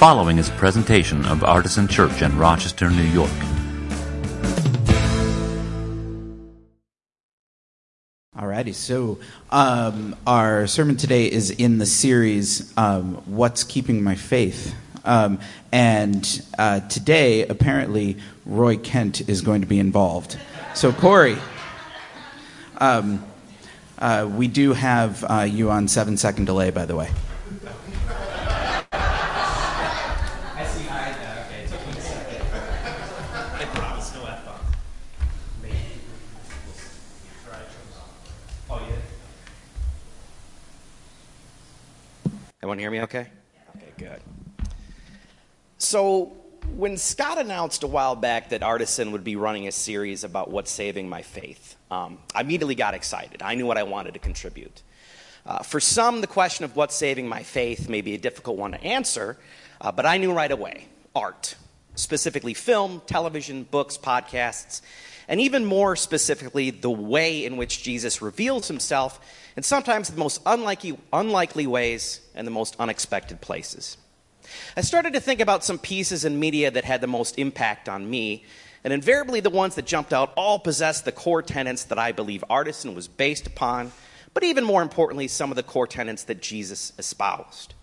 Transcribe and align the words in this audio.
following 0.00 0.38
is 0.38 0.48
a 0.48 0.52
presentation 0.52 1.26
of 1.26 1.44
Artisan 1.44 1.86
Church 1.86 2.22
in 2.22 2.38
Rochester, 2.38 2.88
New 2.88 3.02
York. 3.02 3.30
Alrighty, 8.34 8.72
so 8.72 9.18
um, 9.50 10.16
our 10.26 10.66
sermon 10.66 10.96
today 10.96 11.30
is 11.30 11.50
in 11.50 11.76
the 11.76 11.84
series 11.84 12.72
um, 12.78 13.16
"What's 13.26 13.62
Keeping 13.62 14.02
My 14.02 14.14
Faith," 14.14 14.74
um, 15.04 15.38
and 15.70 16.46
uh, 16.58 16.80
today 16.88 17.46
apparently 17.46 18.16
Roy 18.46 18.78
Kent 18.78 19.28
is 19.28 19.42
going 19.42 19.60
to 19.60 19.66
be 19.66 19.78
involved. 19.78 20.38
So 20.72 20.92
Corrye, 20.92 21.38
um, 22.78 23.22
uh, 23.98 24.30
we 24.34 24.48
do 24.48 24.72
have 24.72 25.22
uh, 25.28 25.42
you 25.42 25.70
on 25.70 25.88
seven 25.88 26.16
second 26.16 26.46
delay, 26.46 26.70
by 26.70 26.86
the 26.86 26.96
way. 26.96 27.10
Everyone 42.70 42.78
hear 42.78 42.90
me? 42.92 43.00
Okay. 43.00 43.26
Okay. 43.74 43.92
Good. 43.98 44.22
So 45.78 46.26
when 46.76 46.96
Scott 46.96 47.36
announced 47.36 47.82
a 47.82 47.88
while 47.88 48.14
back 48.14 48.50
that 48.50 48.62
Artisan 48.62 49.10
would 49.10 49.24
be 49.24 49.34
running 49.34 49.66
a 49.66 49.72
series 49.72 50.22
about 50.22 50.52
what's 50.52 50.70
saving 50.70 51.08
my 51.08 51.22
faith, 51.22 51.74
um, 51.90 52.18
I 52.32 52.42
immediately 52.42 52.76
got 52.76 52.94
excited. 52.94 53.42
I 53.42 53.56
knew 53.56 53.66
what 53.66 53.76
I 53.76 53.82
wanted 53.82 54.14
to 54.14 54.20
contribute. 54.20 54.82
Uh, 55.44 55.64
for 55.64 55.80
some, 55.80 56.20
the 56.20 56.28
question 56.28 56.64
of 56.64 56.76
what's 56.76 56.94
saving 56.94 57.28
my 57.28 57.42
faith 57.42 57.88
may 57.88 58.02
be 58.02 58.14
a 58.14 58.18
difficult 58.18 58.56
one 58.56 58.70
to 58.70 58.84
answer, 58.84 59.36
uh, 59.80 59.90
but 59.90 60.06
I 60.06 60.18
knew 60.18 60.32
right 60.32 60.52
away 60.52 60.86
art, 61.12 61.56
specifically 61.96 62.54
film, 62.54 63.02
television, 63.04 63.64
books, 63.64 63.98
podcasts, 63.98 64.80
and 65.30 65.40
even 65.40 65.64
more 65.64 65.94
specifically, 65.94 66.70
the 66.70 66.90
way 66.90 67.44
in 67.44 67.56
which 67.56 67.84
Jesus 67.84 68.20
reveals 68.20 68.66
himself 68.66 69.20
in 69.56 69.62
sometimes 69.62 70.08
the 70.08 70.18
most 70.18 70.42
unlikely, 70.44 70.98
unlikely 71.12 71.68
ways 71.68 72.20
and 72.34 72.44
the 72.44 72.50
most 72.50 72.74
unexpected 72.80 73.40
places. 73.40 73.96
I 74.76 74.80
started 74.80 75.12
to 75.12 75.20
think 75.20 75.38
about 75.38 75.62
some 75.64 75.78
pieces 75.78 76.24
in 76.24 76.40
media 76.40 76.72
that 76.72 76.84
had 76.84 77.00
the 77.00 77.06
most 77.06 77.38
impact 77.38 77.88
on 77.88 78.10
me, 78.10 78.44
and 78.82 78.92
invariably 78.92 79.38
the 79.38 79.50
ones 79.50 79.76
that 79.76 79.86
jumped 79.86 80.12
out 80.12 80.32
all 80.36 80.58
possessed 80.58 81.04
the 81.04 81.12
core 81.12 81.42
tenets 81.42 81.84
that 81.84 81.98
I 81.98 82.10
believe 82.10 82.42
Artisan 82.50 82.96
was 82.96 83.06
based 83.06 83.46
upon, 83.46 83.92
but 84.34 84.42
even 84.42 84.64
more 84.64 84.82
importantly, 84.82 85.28
some 85.28 85.52
of 85.52 85.56
the 85.56 85.62
core 85.62 85.86
tenets 85.86 86.24
that 86.24 86.42
Jesus 86.42 86.92
espoused. 86.98 87.74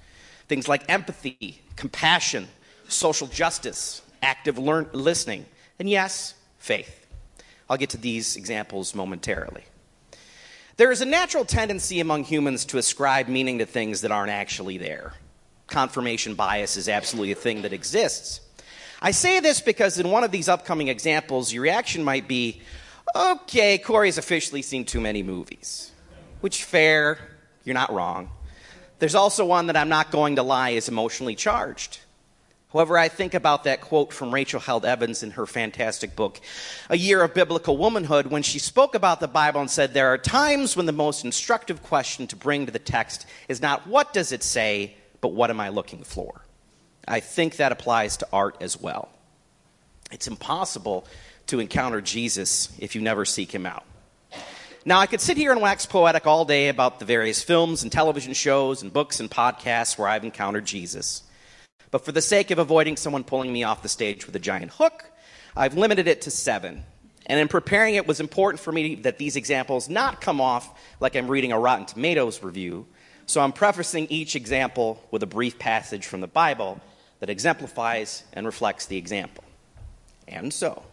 Things 0.49 0.67
like 0.67 0.89
empathy, 0.89 1.61
compassion, 1.77 2.49
social 2.89 3.27
justice, 3.27 4.01
active 4.21 4.57
learn- 4.57 4.89
listening, 4.91 5.45
and 5.79 5.89
yes, 5.89 6.33
faith. 6.57 7.06
I'll 7.69 7.77
get 7.77 7.91
to 7.91 7.97
these 7.97 8.35
examples 8.35 8.95
momentarily. 8.95 9.63
There 10.77 10.91
is 10.91 11.01
a 11.01 11.05
natural 11.05 11.43
tendency 11.43 11.99
among 11.99 12.23
humans 12.23 12.65
to 12.65 12.77
ascribe 12.77 13.27
meaning 13.27 13.59
to 13.59 13.65
things 13.65 14.01
that 14.01 14.11
aren't 14.11 14.31
actually 14.31 14.77
there 14.77 15.13
confirmation 15.67 16.33
bias 16.33 16.77
is 16.77 16.89
absolutely 16.89 17.31
a 17.31 17.35
thing 17.35 17.61
that 17.61 17.73
exists. 17.73 18.41
I 19.01 19.11
say 19.11 19.39
this 19.39 19.61
because 19.61 19.99
in 19.99 20.09
one 20.09 20.23
of 20.23 20.31
these 20.31 20.49
upcoming 20.49 20.87
examples, 20.87 21.53
your 21.53 21.63
reaction 21.63 22.03
might 22.03 22.27
be, 22.27 22.61
okay, 23.15 23.77
Corrye's 23.77 24.17
officially 24.17 24.61
seen 24.61 24.85
too 24.85 24.99
many 24.99 25.21
movies. 25.21 25.91
Which, 26.41 26.63
fair, 26.63 27.19
you're 27.63 27.75
not 27.75 27.93
wrong. 27.93 28.29
There's 28.99 29.15
also 29.15 29.45
one 29.45 29.67
that 29.67 29.77
I'm 29.77 29.89
not 29.89 30.09
going 30.09 30.37
to 30.37 30.43
lie 30.43 30.71
is 30.71 30.87
emotionally 30.87 31.35
charged. 31.35 31.99
However, 32.73 32.97
I 32.97 33.07
think 33.07 33.33
about 33.33 33.63
that 33.63 33.79
quote 33.79 34.11
from 34.11 34.33
Rachel 34.33 34.59
Held 34.59 34.83
Evans 34.83 35.23
in 35.23 35.31
her 35.31 35.45
fantastic 35.45 36.15
book, 36.15 36.41
A 36.89 36.97
Year 36.97 37.23
of 37.23 37.33
Biblical 37.33 37.77
Womanhood, 37.77 38.27
when 38.27 38.43
she 38.43 38.59
spoke 38.59 38.93
about 38.93 39.21
the 39.21 39.27
Bible 39.27 39.61
and 39.61 39.71
said, 39.71 39.93
There 39.93 40.11
are 40.13 40.17
times 40.17 40.75
when 40.75 40.85
the 40.85 40.91
most 40.91 41.23
instructive 41.23 41.81
question 41.81 42.27
to 42.27 42.35
bring 42.35 42.65
to 42.65 42.71
the 42.71 42.79
text 42.79 43.25
is 43.47 43.61
not 43.61 43.87
what 43.87 44.13
does 44.13 44.33
it 44.33 44.43
say, 44.43 44.95
but 45.21 45.29
what 45.29 45.49
am 45.49 45.61
I 45.61 45.69
looking 45.69 46.03
for? 46.03 46.41
I 47.07 47.21
think 47.21 47.55
that 47.55 47.71
applies 47.71 48.17
to 48.17 48.27
art 48.33 48.57
as 48.59 48.79
well. 48.79 49.09
It's 50.11 50.27
impossible 50.27 51.07
to 51.47 51.61
encounter 51.61 52.01
Jesus 52.01 52.69
if 52.79 52.95
you 52.95 53.01
never 53.01 53.23
seek 53.23 53.53
him 53.53 53.65
out. 53.65 53.85
Now, 54.83 54.99
I 54.99 55.05
could 55.05 55.21
sit 55.21 55.37
here 55.37 55.51
and 55.51 55.61
wax 55.61 55.85
poetic 55.85 56.27
all 56.27 56.45
day 56.45 56.67
about 56.69 56.99
the 56.99 57.05
various 57.05 57.43
films 57.43 57.83
and 57.83 57.91
television 57.91 58.33
shows 58.33 58.81
and 58.81 58.91
books 58.91 59.19
and 59.19 59.29
podcasts 59.31 59.97
where 59.97 60.07
I've 60.07 60.23
encountered 60.23 60.65
Jesus. 60.65 61.23
But 61.91 62.03
for 62.03 62.11
the 62.11 62.21
sake 62.21 62.51
of 62.51 62.59
avoiding 62.59 62.97
someone 62.97 63.23
pulling 63.23 63.51
me 63.51 63.63
off 63.63 63.81
the 63.81 63.89
stage 63.89 64.25
with 64.25 64.35
a 64.35 64.39
giant 64.39 64.71
hook, 64.71 65.09
I've 65.55 65.75
limited 65.77 66.07
it 66.07 66.21
to 66.23 66.31
seven. 66.31 66.83
And 67.25 67.39
in 67.39 67.47
preparing 67.47 67.95
it, 67.95 68.07
was 68.07 68.19
important 68.19 68.59
for 68.59 68.71
me 68.71 68.95
that 68.95 69.17
these 69.17 69.35
examples 69.35 69.89
not 69.89 70.21
come 70.21 70.39
off 70.39 70.79
like 70.99 71.15
I'm 71.15 71.27
reading 71.27 71.51
a 71.51 71.59
Rotten 71.59 71.85
Tomatoes 71.85 72.41
review. 72.43 72.85
So 73.25 73.41
I'm 73.41 73.51
prefacing 73.51 74.07
each 74.09 74.35
example 74.35 75.03
with 75.11 75.23
a 75.23 75.27
brief 75.27 75.59
passage 75.59 76.05
from 76.05 76.21
the 76.21 76.27
Bible 76.27 76.79
that 77.19 77.29
exemplifies 77.29 78.23
and 78.33 78.45
reflects 78.45 78.85
the 78.85 78.97
example. 78.97 79.43
And 80.27 80.53
so, 80.53 80.83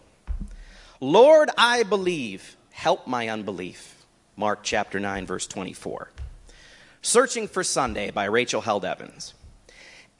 Lord, 1.00 1.50
I 1.56 1.82
believe, 1.82 2.56
help 2.72 3.06
my 3.06 3.28
unbelief. 3.28 4.04
Mark 4.36 4.60
chapter 4.62 4.98
9, 4.98 5.26
verse 5.26 5.46
24. 5.46 6.10
Searching 7.02 7.46
for 7.46 7.62
Sunday 7.62 8.10
by 8.10 8.24
Rachel 8.24 8.62
Held 8.62 8.84
Evans. 8.84 9.34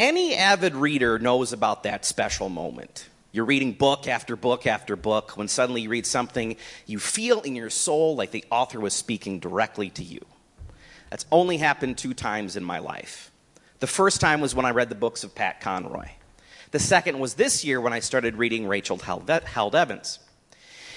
Any 0.01 0.35
avid 0.35 0.75
reader 0.75 1.21
knows 1.21 1.53
about 1.53 1.85
that 1.85 2.05
special 2.05 2.49
moment. 2.49 3.09
You're 3.31 3.45
reading 3.45 3.73
book 3.73 4.09
after 4.09 4.35
book 4.35 4.67
after 4.67 4.97
book 4.97 5.37
when 5.37 5.47
suddenly 5.47 5.83
you 5.83 5.89
read 5.89 6.05
something 6.05 6.57
you 6.87 6.99
feel 6.99 7.41
in 7.43 7.55
your 7.55 7.71
soul 7.71 8.17
like 8.17 8.33
the 8.33 8.45
author 8.51 8.81
was 8.81 8.93
speaking 8.93 9.39
directly 9.39 9.91
to 9.91 10.03
you. 10.03 10.25
That's 11.11 11.27
only 11.31 11.59
happened 11.59 11.97
two 11.97 12.13
times 12.13 12.57
in 12.57 12.65
my 12.65 12.81
life. 12.81 13.31
The 13.79 13.87
first 13.87 14.21
time 14.21 14.41
was 14.41 14.53
when 14.53 14.67
I 14.67 14.71
read 14.71 14.89
the 14.89 14.97
books 14.97 15.23
of 15.23 15.35
Pat 15.35 15.61
Conroy. 15.61 16.09
The 16.73 16.81
second 16.81 17.21
was 17.21 17.35
this 17.35 17.65
year 17.65 17.81
when 17.81 17.93
I 17.93 18.01
started 18.01 18.35
reading 18.35 18.67
Rachel 18.67 18.99
Held 18.99 19.77
Evans. 19.77 20.19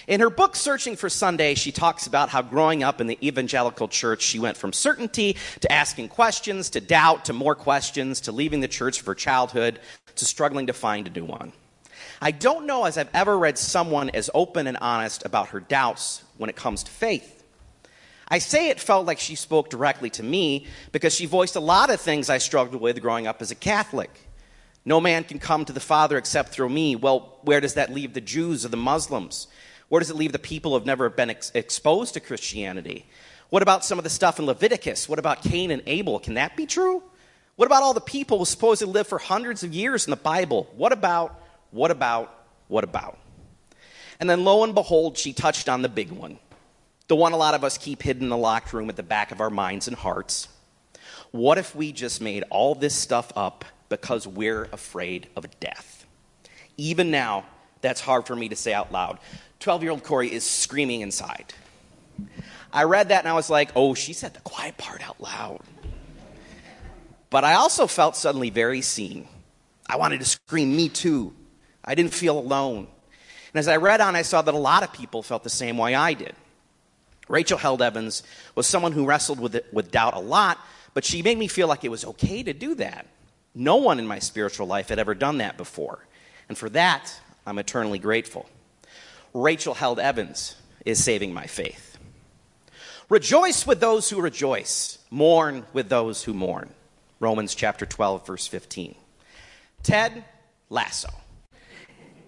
In 0.07 0.22
her 0.22 0.29
book, 0.29 0.56
Searching 0.56 0.95
for 0.95 1.09
Sunday, 1.09 1.53
she 1.53 1.73
talks 1.73 2.07
about 2.07 2.29
how 2.29 2.41
growing 2.41 2.81
up 2.81 3.01
in 3.01 3.07
the 3.07 3.18
evangelical 3.22 3.90
church, 3.90 4.22
she 4.22 4.40
went 4.40 4.56
from 4.56 4.72
certainty 4.72 5.35
to 5.59 5.69
asking 5.69 6.07
questions, 6.07 6.69
to 6.72 6.79
doubt, 6.79 7.25
to 7.25 7.34
more 7.34 7.56
questions, 7.56 8.22
to 8.22 8.31
leaving 8.31 8.62
the 8.62 8.69
church 8.69 9.01
for 9.01 9.13
childhood, 9.13 9.81
to 10.16 10.23
struggling 10.23 10.67
to 10.67 10.73
find 10.73 11.07
a 11.07 11.12
new 11.12 11.25
one. 11.25 11.51
I 12.22 12.31
don't 12.31 12.66
know 12.66 12.85
as 12.85 12.97
I've 12.97 13.09
ever 13.13 13.38
read 13.38 13.57
someone 13.57 14.09
as 14.12 14.29
open 14.34 14.66
and 14.66 14.78
honest 14.78 15.25
about 15.25 15.50
her 15.50 15.59
doubts 15.59 16.23
when 16.38 16.50
it 16.50 16.56
comes 16.56 16.84
to 16.84 16.91
faith. 16.91 17.44
I 18.29 18.40
say 18.40 18.69
it 18.69 18.79
felt 18.79 19.06
like 19.06 19.19
she 19.19 19.35
spoke 19.35 19.69
directly 19.69 20.09
to 20.12 20.23
me 20.23 20.67
because 20.94 21.13
she 21.13 21.25
voiced 21.25 21.57
a 21.57 21.62
lot 21.62 21.90
of 21.90 22.00
things 22.00 22.29
I 22.29 22.38
struggled 22.38 22.81
with 22.81 23.01
growing 23.01 23.28
up 23.28 23.41
as 23.41 23.51
a 23.51 23.56
Catholic. 23.56 24.09
No 24.85 25.01
man 25.01 25.25
can 25.25 25.38
come 25.38 25.66
to 25.66 25.73
the 25.73 25.81
Father 25.81 26.17
except 26.17 26.53
through 26.53 26.69
me. 26.69 26.96
Well, 26.96 27.40
where 27.41 27.59
does 27.59 27.73
that 27.73 27.94
leave 27.94 28.13
the 28.13 28.22
Jews 28.22 28.66
or 28.66 28.69
the 28.69 28.78
Muslims? 28.78 29.47
Where 29.90 30.00
does 30.00 30.09
it 30.09 30.16
leave 30.16 30.31
the 30.31 30.40
people 30.40 30.72
who 30.72 30.78
have 30.78 30.86
never 30.86 31.09
been 31.09 31.30
ex- 31.30 31.52
exposed 31.53 32.14
to 32.16 32.20
Christianity? 32.20 33.06
What 33.50 33.62
about 33.62 33.86
some 33.86 33.98
of 33.98 34.03
the 34.03 34.09
stuff 34.09 34.40
in 34.40 34.46
Leviticus? 34.46 35.08
What 35.08 35.20
about 35.20 35.42
Cain 35.42 35.72
and 35.72 35.81
Abel? 35.86 36.20
Can 36.20 36.34
that 36.34 36.58
be 36.58 36.66
true? 36.66 37.02
What 37.56 37.66
about 37.66 37.84
all 37.84 37.94
the 37.94 38.02
people 38.02 38.40
who 38.40 38.46
supposedly 38.46 38.94
lived 38.94 39.09
for 39.09 39.18
hundreds 39.18 39.64
of 39.64 39.74
years 39.74 40.06
in 40.06 40.12
the 40.12 40.18
Bible? 40.18 40.68
What 40.76 40.92
about, 40.92 41.42
what 41.72 41.92
about, 41.92 42.46
what 42.68 42.84
about? 42.84 43.18
And 44.20 44.30
then 44.30 44.44
lo 44.44 44.64
and 44.64 44.76
behold, 44.76 45.18
she 45.18 45.31
touched 45.31 45.70
on 45.70 45.81
the 45.81 45.90
big 45.90 46.12
one 46.12 46.40
the 47.08 47.16
one 47.16 47.31
a 47.31 47.38
lot 47.38 47.53
of 47.53 47.64
us 47.64 47.78
keep 47.78 48.02
hidden 48.02 48.24
in 48.24 48.30
the 48.30 48.38
locked 48.38 48.74
room 48.74 48.90
at 48.90 48.96
the 48.96 49.03
back 49.03 49.31
of 49.31 49.40
our 49.40 49.50
minds 49.50 49.88
and 49.88 49.96
hearts. 49.96 50.50
What 51.31 51.58
if 51.58 51.76
we 51.76 51.92
just 51.92 52.22
made 52.22 52.44
all 52.50 52.76
this 52.76 52.94
stuff 52.94 53.31
up 53.36 53.66
because 53.90 54.28
we're 54.28 54.66
afraid 54.73 55.28
of 55.35 55.59
death? 55.59 56.06
Even 56.76 57.09
now, 57.09 57.46
that's 57.82 58.02
hard 58.02 58.28
for 58.28 58.35
me 58.35 58.50
to 58.50 58.56
say 58.56 58.73
out 58.73 58.91
loud. 58.91 59.20
12 59.59 59.84
year 59.84 59.92
old 59.92 60.04
Corrye 60.04 60.30
is 60.30 60.44
screaming 60.44 61.02
inside. 61.02 61.54
I 62.72 62.84
read 62.84 63.09
that 63.09 63.20
and 63.20 63.28
I 63.28 63.34
was 63.34 63.50
like, 63.50 63.72
oh, 63.76 63.94
she 63.94 64.14
said 64.14 64.34
the 64.34 64.42
quiet 64.42 64.78
part 64.78 65.08
out 65.08 65.20
loud. 65.22 65.62
But 67.30 67.44
I 67.44 67.56
also 67.56 67.88
felt 67.88 68.16
suddenly 68.16 68.50
very 68.50 68.82
seen. 68.82 69.28
I 69.90 69.98
wanted 69.98 70.20
to 70.20 70.26
scream, 70.26 70.76
me 70.76 70.90
too. 70.90 71.34
I 71.84 71.96
didn't 71.96 72.14
feel 72.14 72.38
alone. 72.38 72.88
And 73.54 73.59
as 73.59 73.68
I 73.68 73.78
read 73.78 74.02
on, 74.02 74.16
I 74.16 74.22
saw 74.22 74.42
that 74.42 74.54
a 74.54 74.58
lot 74.58 74.84
of 74.84 74.94
people 74.94 75.24
felt 75.24 75.44
the 75.44 75.50
same 75.50 75.78
way 75.78 75.96
I 75.96 76.14
did. 76.14 76.36
Rachel 77.30 77.58
Held 77.58 77.82
Evans 77.82 78.24
was 78.56 78.68
someone 78.68 78.92
who 78.92 79.06
wrestled 79.06 79.40
with, 79.40 79.56
it, 79.56 79.66
with 79.74 79.92
doubt 79.92 80.16
a 80.16 80.20
lot, 80.20 80.59
but 80.94 81.04
she 81.04 81.22
made 81.22 81.38
me 81.38 81.48
feel 81.48 81.68
like 81.68 81.84
it 81.84 81.92
was 81.92 82.06
okay 82.06 82.44
to 82.44 82.54
do 82.54 82.76
that. 82.76 83.08
No 83.54 83.78
one 83.78 84.00
in 84.00 84.08
my 84.08 84.20
spiritual 84.20 84.68
life 84.68 84.90
had 84.90 85.00
ever 85.00 85.16
done 85.16 85.40
that 85.40 85.58
before. 85.58 86.00
And 86.48 86.58
for 86.58 86.70
that, 86.70 87.14
I'm 87.46 87.58
eternally 87.58 88.00
grateful. 88.00 88.48
Rachel 89.37 89.75
Held 89.75 89.99
Evans 89.99 90.55
is 90.84 91.03
saving 91.03 91.31
my 91.31 91.45
faith. 91.45 91.99
Rejoice 93.07 93.67
with 93.67 93.79
those 93.79 94.09
who 94.09 94.19
rejoice, 94.19 94.97
mourn 95.11 95.63
with 95.73 95.89
those 95.89 96.23
who 96.23 96.34
mourn. 96.34 96.73
Romans 97.19 97.53
chapter 97.53 97.85
12, 97.85 98.25
verse 98.25 98.47
15. 98.47 98.95
Ted 99.84 100.25
Lasso. 100.72 101.09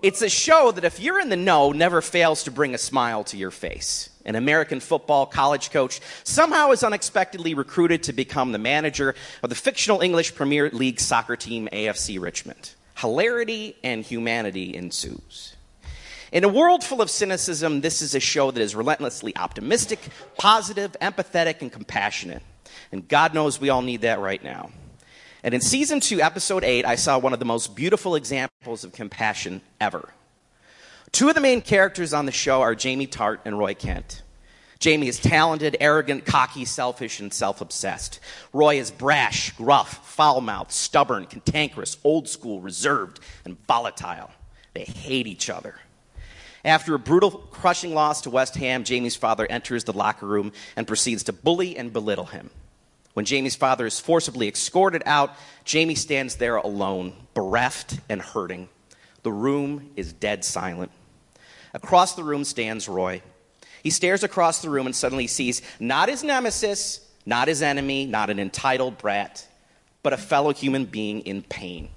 It's 0.04 0.22
a 0.22 0.30
show 0.30 0.72
that, 0.72 0.86
if 0.86 1.00
you're 1.00 1.20
in 1.20 1.30
the 1.30 1.36
know, 1.36 1.72
never 1.72 2.02
fails 2.02 2.44
to 2.44 2.52
bring 2.52 2.76
a 2.76 2.78
smile 2.78 3.24
to 3.26 3.38
your 3.38 3.52
face. 3.52 4.12
An 4.24 4.36
American 4.36 4.80
football 4.80 5.26
college 5.26 5.72
coach 5.72 6.02
somehow 6.24 6.70
is 6.70 6.84
unexpectedly 6.84 7.56
recruited 7.56 8.04
to 8.04 8.14
become 8.14 8.52
the 8.52 8.60
manager 8.60 9.16
of 9.42 9.50
the 9.50 9.56
fictional 9.56 10.02
English 10.02 10.36
Premier 10.36 10.70
League 10.70 11.00
soccer 11.00 11.36
team 11.36 11.68
AFC 11.74 12.22
Richmond. 12.22 12.76
Hilarity 12.98 13.76
and 13.84 14.04
humanity 14.04 14.76
ensues. 14.76 15.56
In 16.32 16.44
a 16.44 16.48
world 16.48 16.84
full 16.84 17.02
of 17.02 17.10
cynicism, 17.10 17.82
this 17.82 18.02
is 18.02 18.14
a 18.14 18.20
show 18.20 18.52
that 18.52 18.62
is 18.62 18.76
relentlessly 18.76 19.36
optimistic, 19.36 20.00
positive, 20.38 20.96
empathetic, 21.02 21.62
and 21.62 21.72
compassionate. 21.72 22.44
And 22.92 23.08
God 23.08 23.34
knows 23.34 23.60
we 23.60 23.70
all 23.70 23.82
need 23.82 24.02
that 24.02 24.20
right 24.20 24.44
now. 24.44 24.70
And 25.44 25.54
in 25.54 25.62
season 25.62 26.00
two, 26.02 26.22
episode 26.22 26.64
eight, 26.64 26.86
I 26.86 26.96
saw 26.96 27.18
one 27.18 27.34
of 27.34 27.40
the 27.40 27.46
most 27.46 27.76
beautiful 27.76 28.16
examples 28.16 28.84
of 28.84 28.92
compassion 28.92 29.62
ever. 29.82 30.10
Two 31.12 31.30
of 31.30 31.36
the 31.36 31.42
main 31.42 31.62
characters 31.62 32.14
on 32.14 32.28
the 32.28 32.32
show 32.32 32.62
are 32.62 32.76
Jamie 32.76 33.08
Tartt 33.08 33.40
and 33.46 33.58
Roy 33.58 33.74
Kent. 33.74 34.22
Jamie 34.78 35.08
is 35.08 35.20
talented, 35.20 35.76
arrogant, 35.80 36.26
cocky, 36.26 36.64
selfish, 36.64 37.20
and 37.20 37.34
self 37.34 37.60
obsessed. 37.60 38.20
Roy 38.54 38.78
is 38.78 38.92
brash, 38.92 39.52
gruff, 39.58 40.08
foul 40.08 40.42
mouthed, 40.42 40.72
stubborn, 40.72 41.26
cantankerous, 41.26 41.98
old 42.04 42.30
school, 42.30 42.62
reserved, 42.62 43.20
and 43.46 43.58
volatile. 43.66 44.30
They 44.74 44.86
hate 44.86 45.26
each 45.26 45.50
other. 45.50 45.76
After 46.66 46.94
a 46.94 47.00
brutal, 47.00 47.32
crushing 47.32 47.94
loss 47.94 48.22
to 48.22 48.30
West 48.30 48.56
Ham, 48.56 48.84
Jamie's 48.84 49.16
father 49.16 49.46
enters 49.50 49.86
the 49.86 49.94
locker 49.94 50.26
room 50.26 50.52
and 50.76 50.88
proceeds 50.88 51.24
to 51.24 51.34
bully 51.34 51.78
and 51.78 51.94
belittle 51.94 52.26
him. 52.26 52.50
When 53.14 53.26
Jamie's 53.26 53.56
father 53.56 53.86
is 53.86 54.00
forcibly 54.00 54.48
escorted 54.48 55.04
out, 55.06 55.36
Jamie 55.66 55.96
stands 55.96 56.36
there 56.36 56.58
alone, 56.58 57.14
bereft 57.34 58.00
and 58.10 58.22
hurting. 58.22 58.70
The 59.24 59.32
room 59.32 59.92
is 59.96 60.14
dead 60.14 60.46
silent. 60.46 60.92
Across 61.74 62.16
the 62.16 62.24
room 62.24 62.44
stands 62.44 62.88
Roy. 62.88 63.22
He 63.84 63.90
stares 63.90 64.24
across 64.24 64.62
the 64.62 64.70
room 64.70 64.86
and 64.86 64.96
suddenly 64.96 65.28
sees 65.28 65.62
not 65.80 66.10
his 66.10 66.24
nemesis, 66.24 67.08
not 67.26 67.48
his 67.48 67.62
enemy, 67.62 68.06
not 68.06 68.30
an 68.30 68.40
entitled 68.40 68.98
brat, 68.98 69.48
but 70.04 70.14
a 70.14 70.18
fellow 70.18 70.54
human 70.54 70.86
being 70.86 71.22
in 71.22 71.42
pain. 71.42 71.90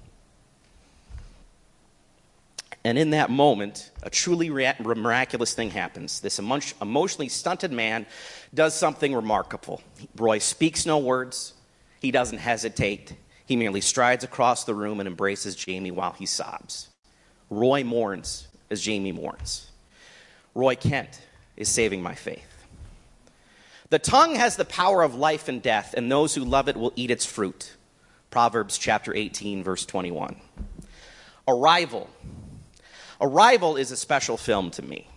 And 2.85 2.97
in 2.97 3.11
that 3.11 3.29
moment, 3.29 3.91
a 4.01 4.09
truly 4.09 4.49
miraculous 4.49 5.53
thing 5.53 5.69
happens. 5.69 6.19
This 6.19 6.37
emotionally 6.37 7.29
stunted 7.29 7.71
man 7.71 8.05
does 8.53 8.75
something 8.75 9.15
remarkable. 9.15 9.81
Roy 10.17 10.39
speaks 10.39 10.85
no 10.85 10.97
words, 10.97 11.53
he 12.01 12.11
doesn't 12.11 12.39
hesitate. 12.39 13.13
He 13.45 13.55
merely 13.55 13.81
strides 13.81 14.23
across 14.23 14.63
the 14.63 14.73
room 14.73 14.99
and 14.99 15.07
embraces 15.07 15.55
Jamie 15.55 15.91
while 15.91 16.11
he 16.11 16.25
sobs. 16.25 16.89
Roy 17.49 17.83
mourns 17.83 18.47
as 18.69 18.81
Jamie 18.81 19.11
mourns. 19.11 19.69
Roy 20.55 20.75
Kent 20.75 21.21
is 21.55 21.69
saving 21.69 22.01
my 22.01 22.15
faith. 22.15 22.65
The 23.89 23.99
tongue 23.99 24.35
has 24.35 24.55
the 24.55 24.65
power 24.65 25.03
of 25.03 25.15
life 25.15 25.47
and 25.47 25.61
death, 25.61 25.93
and 25.95 26.11
those 26.11 26.35
who 26.35 26.43
love 26.43 26.67
it 26.67 26.75
will 26.75 26.93
eat 26.95 27.11
its 27.11 27.25
fruit. 27.25 27.73
Proverbs 28.31 28.77
chapter 28.77 29.13
18, 29.13 29.63
verse 29.63 29.85
21. 29.85 30.35
Arrival 31.47 32.09
Arrival 33.21 33.75
is 33.75 33.91
a 33.91 33.97
special 33.97 34.37
film 34.37 34.71
to 34.71 34.81
me. 34.81 35.07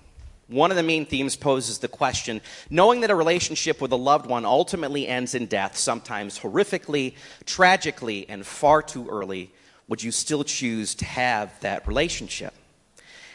One 0.48 0.70
of 0.70 0.76
the 0.76 0.82
main 0.82 1.06
themes 1.06 1.34
poses 1.34 1.78
the 1.78 1.88
question 1.88 2.40
knowing 2.70 3.00
that 3.00 3.10
a 3.10 3.16
relationship 3.16 3.80
with 3.80 3.90
a 3.90 3.96
loved 3.96 4.26
one 4.26 4.44
ultimately 4.44 5.08
ends 5.08 5.34
in 5.34 5.46
death, 5.46 5.76
sometimes 5.76 6.38
horrifically, 6.38 7.14
tragically, 7.46 8.28
and 8.28 8.46
far 8.46 8.80
too 8.80 9.08
early, 9.08 9.50
would 9.88 10.02
you 10.02 10.12
still 10.12 10.44
choose 10.44 10.94
to 10.96 11.04
have 11.04 11.58
that 11.60 11.86
relationship? 11.88 12.54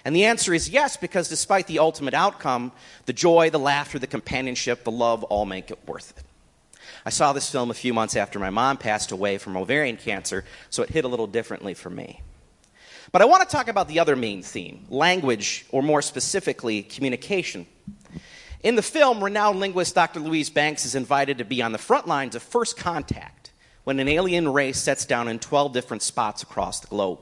And 0.04 0.16
the 0.16 0.26
answer 0.26 0.54
is 0.54 0.70
yes, 0.70 0.98
because 0.98 1.28
despite 1.28 1.68
the 1.68 1.80
ultimate 1.80 2.14
outcome, 2.14 2.72
the 3.06 3.14
joy, 3.14 3.50
the 3.50 3.60
laughter, 3.60 4.00
the 4.00 4.08
companionship, 4.08 4.84
the 4.84 4.92
love 4.92 5.24
all 5.26 5.46
make 5.46 5.70
it 5.70 5.80
worth 5.86 6.18
it. 6.18 6.24
I 7.06 7.10
saw 7.10 7.34
this 7.34 7.50
film 7.50 7.72
a 7.72 7.76
few 7.76 7.94
months 7.94 8.16
after 8.16 8.40
my 8.40 8.50
mom 8.50 8.78
passed 8.78 9.12
away 9.12 9.38
from 9.38 9.58
ovarian 9.58 9.98
cancer, 9.98 10.46
so 10.70 10.82
it 10.82 10.90
hit 10.90 11.06
a 11.06 11.08
little 11.08 11.28
differently 11.28 11.74
for 11.74 11.90
me. 11.90 12.22
But 13.12 13.22
I 13.22 13.26
want 13.26 13.48
to 13.48 13.56
talk 13.56 13.68
about 13.68 13.88
the 13.88 14.00
other 14.00 14.16
main 14.16 14.42
theme 14.44 14.86
language, 14.90 15.66
or 15.72 15.82
more 15.82 16.02
specifically, 16.02 16.84
communication. 16.84 17.66
In 18.64 18.76
the 18.76 18.82
film, 18.82 19.24
renowned 19.24 19.60
linguist 19.60 19.96
Dr. 19.96 20.20
Louise 20.20 20.50
Banks 20.50 20.86
is 20.86 20.94
invited 20.94 21.40
to 21.40 21.46
be 21.46 21.62
on 21.62 21.72
the 21.72 21.78
front 21.78 22.08
lines 22.08 22.36
of 22.36 22.44
first 22.44 22.78
contact 22.78 23.52
when 23.84 24.00
an 24.00 24.08
alien 24.08 24.52
race 24.54 24.80
sets 24.80 25.06
down 25.06 25.28
in 25.28 25.40
12 25.40 25.74
different 25.74 26.04
spots 26.04 26.44
across 26.44 26.80
the 26.80 26.88
globe. 26.88 27.20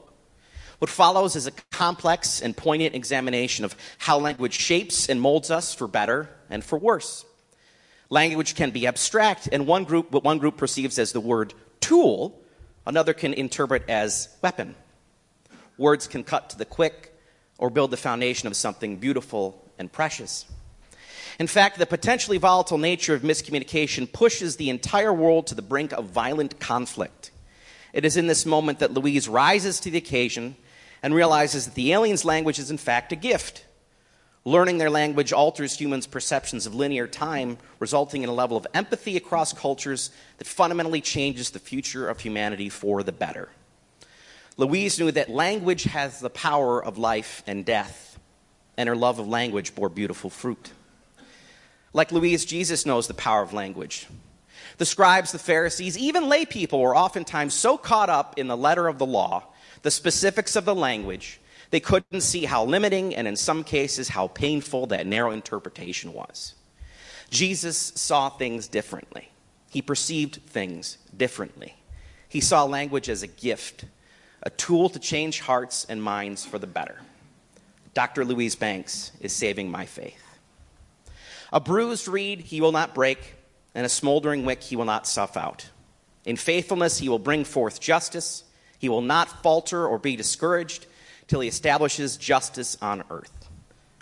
What 0.78 0.90
follows 0.90 1.36
is 1.36 1.46
a 1.46 1.52
complex 1.70 2.40
and 2.40 2.56
poignant 2.56 2.94
examination 2.94 3.64
of 3.64 3.76
how 3.98 4.18
language 4.18 4.58
shapes 4.58 5.08
and 5.08 5.20
molds 5.20 5.50
us 5.50 5.74
for 5.74 5.86
better 5.86 6.28
and 6.48 6.64
for 6.64 6.78
worse. 6.78 7.24
Language 8.08 8.54
can 8.54 8.70
be 8.70 8.86
abstract, 8.86 9.48
and 9.52 9.66
one 9.66 9.84
group, 9.84 10.10
what 10.10 10.24
one 10.24 10.38
group 10.38 10.56
perceives 10.56 10.98
as 10.98 11.12
the 11.12 11.20
word 11.20 11.54
tool, 11.80 12.42
another 12.86 13.12
can 13.12 13.32
interpret 13.34 13.88
as 13.88 14.28
weapon. 14.42 14.74
Words 15.80 16.06
can 16.06 16.24
cut 16.24 16.50
to 16.50 16.58
the 16.58 16.66
quick 16.66 17.18
or 17.56 17.70
build 17.70 17.90
the 17.90 17.96
foundation 17.96 18.46
of 18.46 18.54
something 18.54 18.98
beautiful 18.98 19.64
and 19.78 19.90
precious. 19.90 20.44
In 21.38 21.46
fact, 21.46 21.78
the 21.78 21.86
potentially 21.86 22.36
volatile 22.36 22.76
nature 22.76 23.14
of 23.14 23.22
miscommunication 23.22 24.12
pushes 24.12 24.56
the 24.56 24.68
entire 24.68 25.10
world 25.10 25.46
to 25.46 25.54
the 25.54 25.62
brink 25.62 25.92
of 25.92 26.04
violent 26.04 26.60
conflict. 26.60 27.30
It 27.94 28.04
is 28.04 28.18
in 28.18 28.26
this 28.26 28.44
moment 28.44 28.80
that 28.80 28.92
Louise 28.92 29.26
rises 29.26 29.80
to 29.80 29.90
the 29.90 29.96
occasion 29.96 30.54
and 31.02 31.14
realizes 31.14 31.64
that 31.64 31.76
the 31.76 31.94
alien's 31.94 32.26
language 32.26 32.58
is, 32.58 32.70
in 32.70 32.76
fact, 32.76 33.10
a 33.12 33.16
gift. 33.16 33.64
Learning 34.44 34.76
their 34.76 34.90
language 34.90 35.32
alters 35.32 35.80
humans' 35.80 36.06
perceptions 36.06 36.66
of 36.66 36.74
linear 36.74 37.06
time, 37.06 37.56
resulting 37.78 38.22
in 38.22 38.28
a 38.28 38.34
level 38.34 38.58
of 38.58 38.66
empathy 38.74 39.16
across 39.16 39.54
cultures 39.54 40.10
that 40.36 40.46
fundamentally 40.46 41.00
changes 41.00 41.48
the 41.48 41.58
future 41.58 42.06
of 42.06 42.20
humanity 42.20 42.68
for 42.68 43.02
the 43.02 43.12
better. 43.12 43.48
Louise 44.56 44.98
knew 44.98 45.10
that 45.10 45.30
language 45.30 45.84
has 45.84 46.20
the 46.20 46.30
power 46.30 46.82
of 46.82 46.98
life 46.98 47.42
and 47.46 47.64
death, 47.64 48.18
and 48.76 48.88
her 48.88 48.96
love 48.96 49.18
of 49.18 49.28
language 49.28 49.74
bore 49.74 49.88
beautiful 49.88 50.30
fruit. 50.30 50.72
Like 51.92 52.12
Louise, 52.12 52.44
Jesus 52.44 52.86
knows 52.86 53.06
the 53.06 53.14
power 53.14 53.42
of 53.42 53.52
language. 53.52 54.06
The 54.78 54.86
scribes, 54.86 55.32
the 55.32 55.38
Pharisees, 55.38 55.98
even 55.98 56.28
lay 56.28 56.44
people 56.44 56.80
were 56.80 56.96
oftentimes 56.96 57.54
so 57.54 57.76
caught 57.76 58.10
up 58.10 58.38
in 58.38 58.48
the 58.48 58.56
letter 58.56 58.86
of 58.86 58.98
the 58.98 59.06
law, 59.06 59.44
the 59.82 59.90
specifics 59.90 60.56
of 60.56 60.64
the 60.64 60.74
language, 60.74 61.40
they 61.70 61.80
couldn't 61.80 62.20
see 62.20 62.44
how 62.44 62.64
limiting 62.64 63.14
and 63.14 63.26
in 63.28 63.36
some 63.36 63.64
cases 63.64 64.08
how 64.08 64.28
painful 64.28 64.86
that 64.88 65.06
narrow 65.06 65.30
interpretation 65.30 66.12
was. 66.12 66.54
Jesus 67.30 67.92
saw 67.94 68.28
things 68.28 68.66
differently. 68.66 69.30
He 69.70 69.80
perceived 69.80 70.40
things 70.46 70.98
differently. 71.16 71.76
He 72.28 72.40
saw 72.40 72.64
language 72.64 73.08
as 73.08 73.22
a 73.22 73.28
gift 73.28 73.84
a 74.42 74.50
tool 74.50 74.88
to 74.88 74.98
change 74.98 75.40
hearts 75.40 75.86
and 75.88 76.02
minds 76.02 76.44
for 76.44 76.58
the 76.58 76.66
better. 76.66 77.00
Dr. 77.94 78.24
Louise 78.24 78.56
Banks 78.56 79.12
is 79.20 79.32
saving 79.32 79.70
my 79.70 79.86
faith. 79.86 80.22
A 81.52 81.60
bruised 81.60 82.08
reed 82.08 82.40
he 82.40 82.60
will 82.60 82.72
not 82.72 82.94
break, 82.94 83.34
and 83.74 83.84
a 83.84 83.88
smoldering 83.88 84.44
wick 84.44 84.62
he 84.62 84.76
will 84.76 84.84
not 84.84 85.06
snuff 85.06 85.36
out. 85.36 85.68
In 86.24 86.36
faithfulness 86.36 86.98
he 86.98 87.08
will 87.08 87.18
bring 87.18 87.44
forth 87.44 87.80
justice. 87.80 88.44
He 88.78 88.88
will 88.88 89.02
not 89.02 89.42
falter 89.42 89.86
or 89.86 89.98
be 89.98 90.16
discouraged 90.16 90.86
till 91.26 91.40
he 91.40 91.48
establishes 91.48 92.16
justice 92.16 92.76
on 92.80 93.04
earth. 93.10 93.32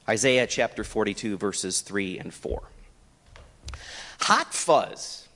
Isaiah 0.08 0.46
chapter 0.46 0.84
42, 0.84 1.36
verses 1.36 1.80
3 1.80 2.18
and 2.18 2.32
4. 2.32 2.62
Hot 4.20 4.54
Fuzz. 4.54 5.28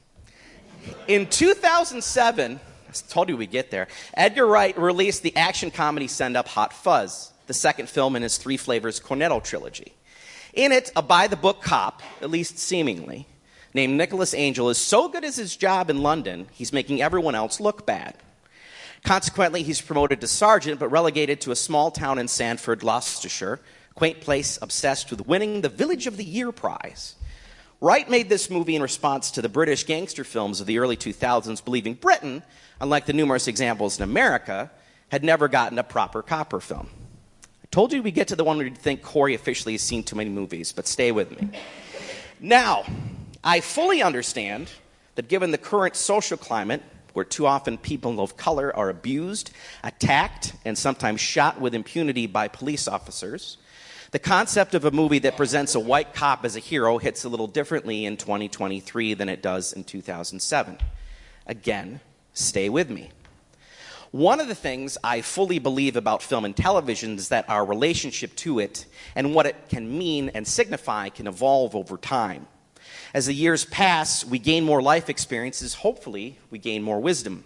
In 1.07 1.27
2007, 1.27 2.61
I 2.93 3.13
told 3.13 3.29
you 3.29 3.37
we'd 3.37 3.51
get 3.51 3.71
there. 3.71 3.89
Edgar 4.15 4.47
Wright 4.47 4.77
released 4.79 5.23
the 5.23 5.35
action 5.37 5.71
comedy 5.71 6.09
Send 6.09 6.37
Up 6.37 6.49
Hot 6.49 6.73
Fuzz, 6.73 7.33
the 7.47 7.55
second 7.55 7.89
film 7.89 8.17
in 8.17 8.23
his 8.23 8.37
Three 8.37 8.57
Flavors 8.57 9.01
Cornetto 9.01 9.43
trilogy. 9.43 9.93
In 10.53 10.73
it, 10.73 10.93
a 10.95 11.03
by 11.03 11.27
the 11.29 11.37
book 11.37 11.63
cop, 11.63 12.03
at 12.21 12.31
least 12.31 12.59
seemingly, 12.59 13.27
named 13.73 13.97
Nicholas 13.97 14.35
Angel 14.35 14.69
is 14.69 14.79
so 14.79 15.09
good 15.09 15.25
at 15.25 15.35
his 15.35 15.57
job 15.57 15.89
in 15.89 16.03
London, 16.03 16.47
he's 16.53 16.73
making 16.73 17.01
everyone 17.01 17.35
else 17.35 17.59
look 17.59 17.87
bad. 17.87 18.15
Consequently, 19.03 19.63
he's 19.63 19.81
promoted 19.81 20.21
to 20.21 20.27
sergeant 20.27 20.79
but 20.79 20.89
relegated 20.89 21.41
to 21.41 21.51
a 21.51 21.57
small 21.57 21.91
town 21.91 22.19
in 22.19 22.29
Sandford, 22.29 22.81
Gloucestershire, 22.81 23.61
quaint 23.95 24.21
place 24.21 24.59
obsessed 24.61 25.11
with 25.11 25.27
winning 25.27 25.63
the 25.63 25.69
Village 25.69 26.07
of 26.07 26.17
the 26.17 26.25
Year 26.25 26.53
prize. 26.53 27.15
Wright 27.83 28.09
made 28.09 28.29
this 28.29 28.49
movie 28.49 28.77
in 28.77 28.81
response 28.81 29.33
to 29.33 29.43
the 29.43 29.49
British 29.49 29.87
gangster 29.87 30.23
films 30.23 30.61
of 30.61 30.69
the 30.69 30.79
early 30.79 30.97
2000s, 30.97 31.65
believing 31.65 31.95
Britain 31.95 32.45
unlike 32.81 33.07
the 33.07 33.13
numerous 33.13 33.49
examples 33.49 33.99
in 33.99 34.05
America, 34.05 34.71
had 35.09 35.25
never 35.25 35.49
gotten 35.49 35.77
a 35.81 35.83
proper 35.83 36.23
copper 36.23 36.61
film. 36.61 36.89
I 37.45 37.67
told 37.73 37.93
you 37.93 38.01
we'd 38.01 38.15
get 38.15 38.29
to 38.29 38.37
the 38.37 38.45
one 38.45 38.57
where 38.57 38.67
you'd 38.67 38.79
think 38.79 39.03
Corrye 39.03 39.35
officially 39.35 39.75
has 39.75 39.83
seen 39.83 40.05
too 40.05 40.15
many 40.15 40.31
movies, 40.31 40.71
but 40.71 40.87
stay 40.87 41.11
with 41.11 41.33
me. 41.33 41.49
Now, 42.39 42.85
I 43.43 43.59
fully 43.59 44.01
understand 44.01 44.71
that 45.17 45.27
given 45.27 45.51
the 45.51 45.59
current 45.59 45.97
social 45.97 46.37
climate, 46.37 46.83
where 47.15 47.25
too 47.25 47.49
often 47.49 47.79
people 47.79 48.21
of 48.21 48.37
color 48.37 48.75
are 48.77 48.91
abused, 48.91 49.51
attacked, 49.83 50.53
and 50.65 50.79
sometimes 50.79 51.21
shot 51.21 51.61
with 51.61 51.75
impunity 51.75 52.29
by 52.29 52.47
police 52.47 52.87
officers. 52.87 53.59
The 54.13 54.19
concept 54.19 54.75
of 54.75 54.85
a 54.85 54.91
movie 54.91 55.21
that 55.21 55.39
presents 55.39 55.75
a 55.75 55.81
white 55.81 56.13
cop 56.13 56.45
as 56.45 56.55
a 56.55 56.59
hero 56.61 56.99
hits 56.99 57.25
a 57.25 57.31
little 57.31 57.47
differently 57.47 58.05
in 58.05 58.19
2023 58.19 59.15
than 59.15 59.31
it 59.31 59.41
does 59.41 59.73
in 59.73 59.85
2007. 59.85 60.77
Again, 61.47 61.99
stay 62.35 62.69
with 62.69 62.91
me. 62.91 63.11
One 64.11 64.39
of 64.39 64.49
the 64.49 64.55
things 64.55 64.99
I 65.03 65.23
fully 65.23 65.59
believe 65.59 65.97
about 65.97 66.23
film 66.23 66.45
and 66.45 66.55
television 66.55 67.17
is 67.17 67.31
that 67.31 67.49
our 67.49 67.65
relationship 67.65 68.37
to 68.37 68.59
it 68.59 68.85
and 69.15 69.35
what 69.35 69.47
it 69.47 69.71
can 69.71 69.97
mean 69.97 70.29
and 70.35 70.47
signify 70.47 71.09
can 71.09 71.27
evolve 71.27 71.75
over 71.75 71.97
time. 71.97 72.47
As 73.15 73.25
the 73.25 73.33
years 73.33 73.65
pass, 73.65 74.27
we 74.27 74.39
gain 74.39 74.63
more 74.63 74.83
life 74.83 75.09
experiences. 75.09 75.73
Hopefully, 75.73 76.39
we 76.51 76.59
gain 76.59 76.83
more 76.83 77.01
wisdom. 77.01 77.45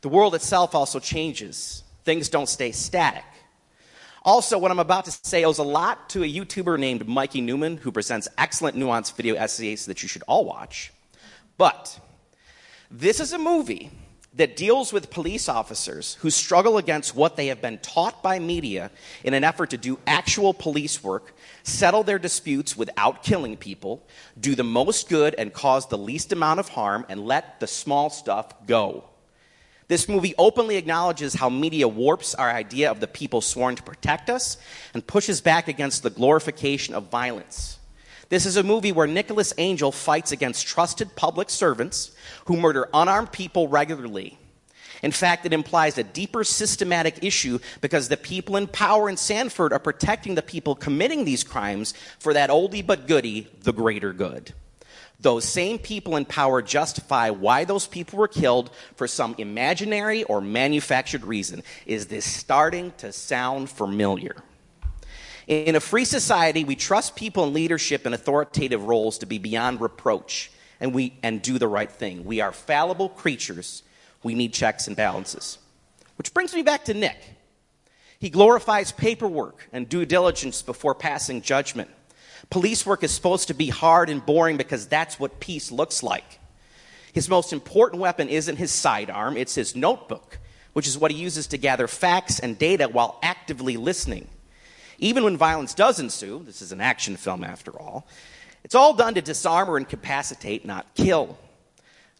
The 0.00 0.08
world 0.08 0.34
itself 0.34 0.74
also 0.74 0.98
changes, 0.98 1.82
things 2.04 2.30
don't 2.30 2.48
stay 2.48 2.72
static. 2.72 3.24
Also, 4.24 4.56
what 4.56 4.70
I'm 4.70 4.78
about 4.78 5.04
to 5.04 5.10
say 5.10 5.44
owes 5.44 5.58
a 5.58 5.62
lot 5.62 6.08
to 6.10 6.22
a 6.22 6.26
YouTuber 6.26 6.78
named 6.78 7.06
Mikey 7.06 7.42
Neumann, 7.42 7.76
who 7.76 7.92
presents 7.92 8.26
excellent 8.38 8.74
nuanced 8.74 9.16
video 9.16 9.34
essays 9.34 9.84
that 9.84 10.02
you 10.02 10.08
should 10.08 10.22
all 10.26 10.46
watch. 10.46 10.92
But 11.58 12.00
this 12.90 13.20
is 13.20 13.34
a 13.34 13.38
movie 13.38 13.90
that 14.32 14.56
deals 14.56 14.92
with 14.92 15.10
police 15.10 15.48
officers 15.48 16.14
who 16.20 16.30
struggle 16.30 16.78
against 16.78 17.14
what 17.14 17.36
they 17.36 17.48
have 17.48 17.60
been 17.60 17.78
taught 17.78 18.22
by 18.22 18.38
media 18.38 18.90
in 19.22 19.34
an 19.34 19.44
effort 19.44 19.70
to 19.70 19.76
do 19.76 19.98
actual 20.06 20.54
police 20.54 21.04
work, 21.04 21.34
settle 21.62 22.02
their 22.02 22.18
disputes 22.18 22.76
without 22.76 23.22
killing 23.22 23.56
people, 23.58 24.02
do 24.40 24.54
the 24.54 24.64
most 24.64 25.08
good 25.08 25.34
and 25.36 25.52
cause 25.52 25.86
the 25.86 25.98
least 25.98 26.32
amount 26.32 26.58
of 26.58 26.70
harm, 26.70 27.04
and 27.10 27.24
let 27.26 27.60
the 27.60 27.66
small 27.66 28.08
stuff 28.08 28.66
go. 28.66 29.04
This 29.86 30.08
movie 30.08 30.34
openly 30.38 30.76
acknowledges 30.76 31.34
how 31.34 31.50
media 31.50 31.86
warps 31.86 32.34
our 32.34 32.50
idea 32.50 32.90
of 32.90 33.00
the 33.00 33.06
people 33.06 33.40
sworn 33.40 33.76
to 33.76 33.82
protect 33.82 34.30
us 34.30 34.56
and 34.94 35.06
pushes 35.06 35.40
back 35.40 35.68
against 35.68 36.02
the 36.02 36.10
glorification 36.10 36.94
of 36.94 37.10
violence. 37.10 37.78
This 38.30 38.46
is 38.46 38.56
a 38.56 38.62
movie 38.62 38.92
where 38.92 39.06
Nicholas 39.06 39.52
Angel 39.58 39.92
fights 39.92 40.32
against 40.32 40.66
trusted 40.66 41.14
public 41.14 41.50
servants 41.50 42.12
who 42.46 42.56
murder 42.56 42.88
unarmed 42.94 43.32
people 43.32 43.68
regularly. 43.68 44.38
In 45.02 45.12
fact, 45.12 45.44
it 45.44 45.52
implies 45.52 45.98
a 45.98 46.02
deeper 46.02 46.44
systematic 46.44 47.22
issue 47.22 47.58
because 47.82 48.08
the 48.08 48.16
people 48.16 48.56
in 48.56 48.66
power 48.66 49.10
in 49.10 49.18
Sandford 49.18 49.74
are 49.74 49.78
protecting 49.78 50.34
the 50.34 50.42
people 50.42 50.74
committing 50.74 51.26
these 51.26 51.44
crimes 51.44 51.92
for 52.18 52.32
that 52.32 52.48
oldie 52.48 52.86
but 52.86 53.06
goodie, 53.06 53.48
the 53.62 53.72
greater 53.72 54.14
good. 54.14 54.54
Those 55.24 55.46
same 55.46 55.78
people 55.78 56.16
in 56.16 56.26
power 56.26 56.60
justify 56.60 57.30
why 57.30 57.64
those 57.64 57.86
people 57.86 58.18
were 58.18 58.28
killed 58.28 58.70
for 58.94 59.08
some 59.08 59.34
imaginary 59.38 60.22
or 60.24 60.42
manufactured 60.42 61.24
reason. 61.24 61.62
Is 61.86 62.08
this 62.08 62.26
starting 62.26 62.92
to 62.98 63.10
sound 63.10 63.70
familiar? 63.70 64.36
In 65.46 65.76
a 65.76 65.80
free 65.80 66.04
society, 66.04 66.62
we 66.62 66.76
trust 66.76 67.16
people 67.16 67.44
in 67.44 67.54
leadership 67.54 68.04
and 68.04 68.14
authoritative 68.14 68.84
roles 68.84 69.16
to 69.16 69.26
be 69.26 69.38
beyond 69.38 69.80
reproach 69.80 70.50
and, 70.78 70.92
we, 70.92 71.14
and 71.22 71.40
do 71.40 71.58
the 71.58 71.68
right 71.68 71.90
thing. 71.90 72.26
We 72.26 72.42
are 72.42 72.52
fallible 72.52 73.08
creatures. 73.08 73.82
We 74.22 74.34
need 74.34 74.52
checks 74.52 74.88
and 74.88 74.94
balances. 74.94 75.56
Which 76.16 76.34
brings 76.34 76.52
me 76.52 76.60
back 76.60 76.84
to 76.84 76.92
Nick. 76.92 77.16
He 78.18 78.28
glorifies 78.28 78.92
paperwork 78.92 79.70
and 79.72 79.88
due 79.88 80.04
diligence 80.04 80.60
before 80.60 80.94
passing 80.94 81.40
judgment. 81.40 81.88
Police 82.50 82.84
work 82.84 83.02
is 83.02 83.10
supposed 83.10 83.48
to 83.48 83.54
be 83.54 83.68
hard 83.68 84.10
and 84.10 84.24
boring 84.24 84.56
because 84.56 84.86
that's 84.86 85.18
what 85.18 85.40
peace 85.40 85.72
looks 85.72 86.02
like. 86.02 86.40
His 87.12 87.28
most 87.28 87.52
important 87.52 88.00
weapon 88.00 88.28
isn't 88.28 88.56
his 88.56 88.72
sidearm, 88.72 89.36
it's 89.36 89.54
his 89.54 89.76
notebook, 89.76 90.38
which 90.72 90.88
is 90.88 90.98
what 90.98 91.12
he 91.12 91.16
uses 91.16 91.46
to 91.48 91.58
gather 91.58 91.86
facts 91.86 92.40
and 92.40 92.58
data 92.58 92.88
while 92.88 93.18
actively 93.22 93.76
listening. 93.76 94.28
Even 94.98 95.24
when 95.24 95.36
violence 95.36 95.74
does 95.74 96.00
ensue, 96.00 96.42
this 96.44 96.62
is 96.62 96.72
an 96.72 96.80
action 96.80 97.16
film 97.16 97.44
after 97.44 97.70
all, 97.78 98.06
it's 98.64 98.74
all 98.74 98.94
done 98.94 99.14
to 99.14 99.22
disarm 99.22 99.68
or 99.68 99.78
incapacitate, 99.78 100.64
not 100.64 100.94
kill. 100.94 101.38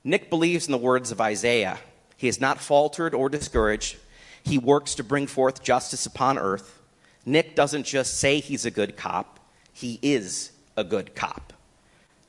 Nick 0.05 0.29
believes 0.29 0.67
in 0.67 0.73
the 0.73 0.79
words 0.79 1.11
of 1.11 1.21
Isaiah. 1.21 1.79
He 2.17 2.27
has 2.27 2.41
not 2.41 2.61
faltered 2.61 3.15
or 3.15 3.29
discouraged. 3.29 3.97
He 4.45 4.59
works 4.59 4.95
to 4.97 5.05
bring 5.05 5.27
forth 5.27 5.63
justice 5.63 6.05
upon 6.05 6.39
earth. 6.39 6.83
Nick 7.25 7.57
doesn't 7.57 7.85
just 7.85 8.19
say 8.19 8.41
he's 8.41 8.67
a 8.67 8.71
good 8.71 8.97
cop, 8.97 9.34
he 9.75 9.99
is 10.01 10.53
a 10.77 10.85
good 10.85 11.15
cop. 11.15 11.53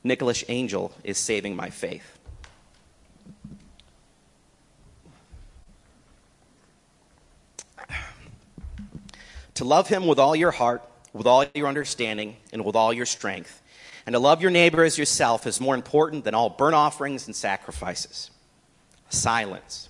Nicholas 0.03 0.43
Angel 0.49 0.91
is 1.03 1.17
saving 1.17 1.55
my 1.55 1.69
faith. 1.69 2.19
To 9.55 9.63
love 9.63 9.87
him 9.87 10.05
with 10.05 10.19
all 10.19 10.35
your 10.35 10.51
heart, 10.51 10.83
with 11.13 11.27
all 11.27 11.45
your 11.53 11.67
understanding, 11.67 12.35
and 12.51 12.65
with 12.65 12.75
all 12.75 12.91
your 12.91 13.05
strength, 13.05 13.61
and 14.05 14.13
to 14.13 14.19
love 14.19 14.41
your 14.41 14.51
neighbor 14.51 14.83
as 14.83 14.97
yourself 14.97 15.47
is 15.47 15.61
more 15.61 15.75
important 15.75 16.25
than 16.25 16.35
all 16.35 16.49
burnt 16.49 16.75
offerings 16.75 17.25
and 17.25 17.35
sacrifices. 17.35 18.31
Silence. 19.09 19.87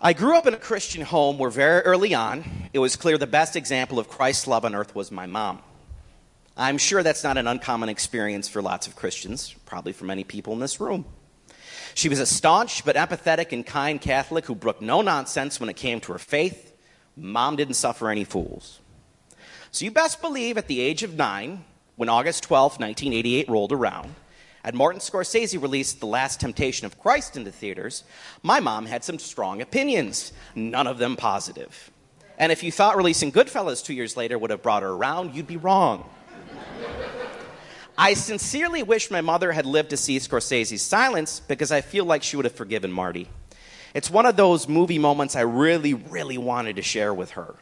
I 0.00 0.14
grew 0.14 0.36
up 0.36 0.46
in 0.46 0.54
a 0.54 0.58
Christian 0.58 1.02
home 1.02 1.38
where 1.38 1.50
very 1.50 1.82
early 1.82 2.14
on 2.14 2.44
it 2.72 2.78
was 2.80 2.96
clear 2.96 3.18
the 3.18 3.26
best 3.26 3.54
example 3.54 3.98
of 3.98 4.08
Christ's 4.08 4.46
love 4.46 4.64
on 4.64 4.74
earth 4.74 4.94
was 4.94 5.12
my 5.12 5.26
mom. 5.26 5.60
I'm 6.56 6.78
sure 6.78 7.02
that's 7.02 7.24
not 7.24 7.36
an 7.38 7.46
uncommon 7.46 7.88
experience 7.88 8.48
for 8.48 8.60
lots 8.60 8.86
of 8.86 8.96
Christians, 8.96 9.54
probably 9.66 9.92
for 9.92 10.04
many 10.04 10.24
people 10.24 10.52
in 10.52 10.60
this 10.60 10.80
room. 10.80 11.04
She 11.94 12.08
was 12.08 12.20
a 12.20 12.26
staunch 12.26 12.84
but 12.84 12.96
empathetic 12.96 13.52
and 13.52 13.64
kind 13.64 14.00
Catholic 14.00 14.46
who 14.46 14.54
brooked 14.54 14.82
no 14.82 15.02
nonsense 15.02 15.58
when 15.58 15.68
it 15.68 15.76
came 15.76 16.00
to 16.00 16.12
her 16.12 16.18
faith 16.18 16.70
Mom 17.16 17.56
didn't 17.56 17.74
suffer 17.74 18.08
any 18.08 18.24
fools. 18.24 18.80
So 19.70 19.84
you 19.84 19.90
best 19.90 20.20
believe 20.20 20.58
at 20.58 20.68
the 20.68 20.80
age 20.80 21.02
of 21.02 21.14
nine, 21.14 21.64
when 21.96 22.08
August 22.08 22.42
12, 22.44 22.72
1988 22.80 23.48
rolled 23.48 23.72
around, 23.72 24.14
and 24.64 24.76
Martin 24.76 25.00
Scorsese 25.00 25.60
released 25.60 26.00
The 26.00 26.06
Last 26.06 26.40
Temptation 26.40 26.86
of 26.86 26.98
Christ 26.98 27.36
into 27.36 27.52
theaters, 27.52 28.04
my 28.42 28.60
mom 28.60 28.86
had 28.86 29.04
some 29.04 29.18
strong 29.18 29.60
opinions, 29.60 30.32
none 30.54 30.86
of 30.86 30.98
them 30.98 31.16
positive. 31.16 31.90
And 32.38 32.50
if 32.50 32.62
you 32.62 32.72
thought 32.72 32.96
releasing 32.96 33.32
Goodfellas 33.32 33.84
two 33.84 33.94
years 33.94 34.16
later 34.16 34.38
would 34.38 34.50
have 34.50 34.62
brought 34.62 34.82
her 34.82 34.90
around, 34.90 35.34
you'd 35.34 35.46
be 35.46 35.58
wrong. 35.58 36.08
I 37.98 38.14
sincerely 38.14 38.82
wish 38.82 39.10
my 39.10 39.20
mother 39.20 39.52
had 39.52 39.66
lived 39.66 39.90
to 39.90 39.96
see 39.96 40.18
Scorsese's 40.18 40.80
silence 40.80 41.40
because 41.40 41.70
I 41.70 41.82
feel 41.82 42.06
like 42.06 42.22
she 42.22 42.36
would 42.36 42.46
have 42.46 42.54
forgiven 42.54 42.90
Marty. 42.90 43.28
It's 43.92 44.10
one 44.10 44.24
of 44.24 44.36
those 44.36 44.68
movie 44.68 44.98
moments 44.98 45.36
I 45.36 45.42
really, 45.42 45.94
really 45.94 46.38
wanted 46.38 46.76
to 46.76 46.82
share 46.82 47.12
with 47.12 47.32
her. 47.32 47.56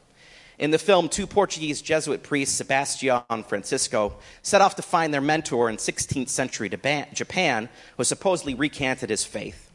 In 0.58 0.70
the 0.70 0.78
film, 0.78 1.08
two 1.08 1.26
Portuguese 1.26 1.80
Jesuit 1.80 2.22
priests, 2.22 2.56
Sebastian 2.56 3.22
and 3.30 3.46
Francisco, 3.46 4.16
set 4.42 4.60
off 4.60 4.76
to 4.76 4.82
find 4.82 5.14
their 5.14 5.20
mentor 5.20 5.70
in 5.70 5.76
16th 5.76 6.28
century 6.28 6.68
Japan, 6.68 7.68
who 7.96 8.04
supposedly 8.04 8.54
recanted 8.54 9.10
his 9.10 9.24
faith. 9.24 9.70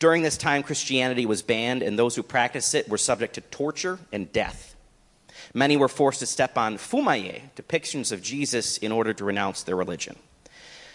During 0.00 0.22
this 0.22 0.36
time, 0.36 0.62
Christianity 0.62 1.26
was 1.26 1.42
banned, 1.42 1.82
and 1.82 1.98
those 1.98 2.16
who 2.16 2.22
practiced 2.22 2.74
it 2.74 2.88
were 2.88 2.98
subject 2.98 3.34
to 3.34 3.40
torture 3.40 3.98
and 4.12 4.32
death. 4.32 4.74
Many 5.54 5.76
were 5.76 5.88
forced 5.88 6.20
to 6.20 6.26
step 6.26 6.56
on 6.56 6.76
fumie, 6.76 7.42
depictions 7.56 8.12
of 8.12 8.22
Jesus, 8.22 8.78
in 8.78 8.92
order 8.92 9.12
to 9.14 9.24
renounce 9.24 9.62
their 9.62 9.76
religion. 9.76 10.16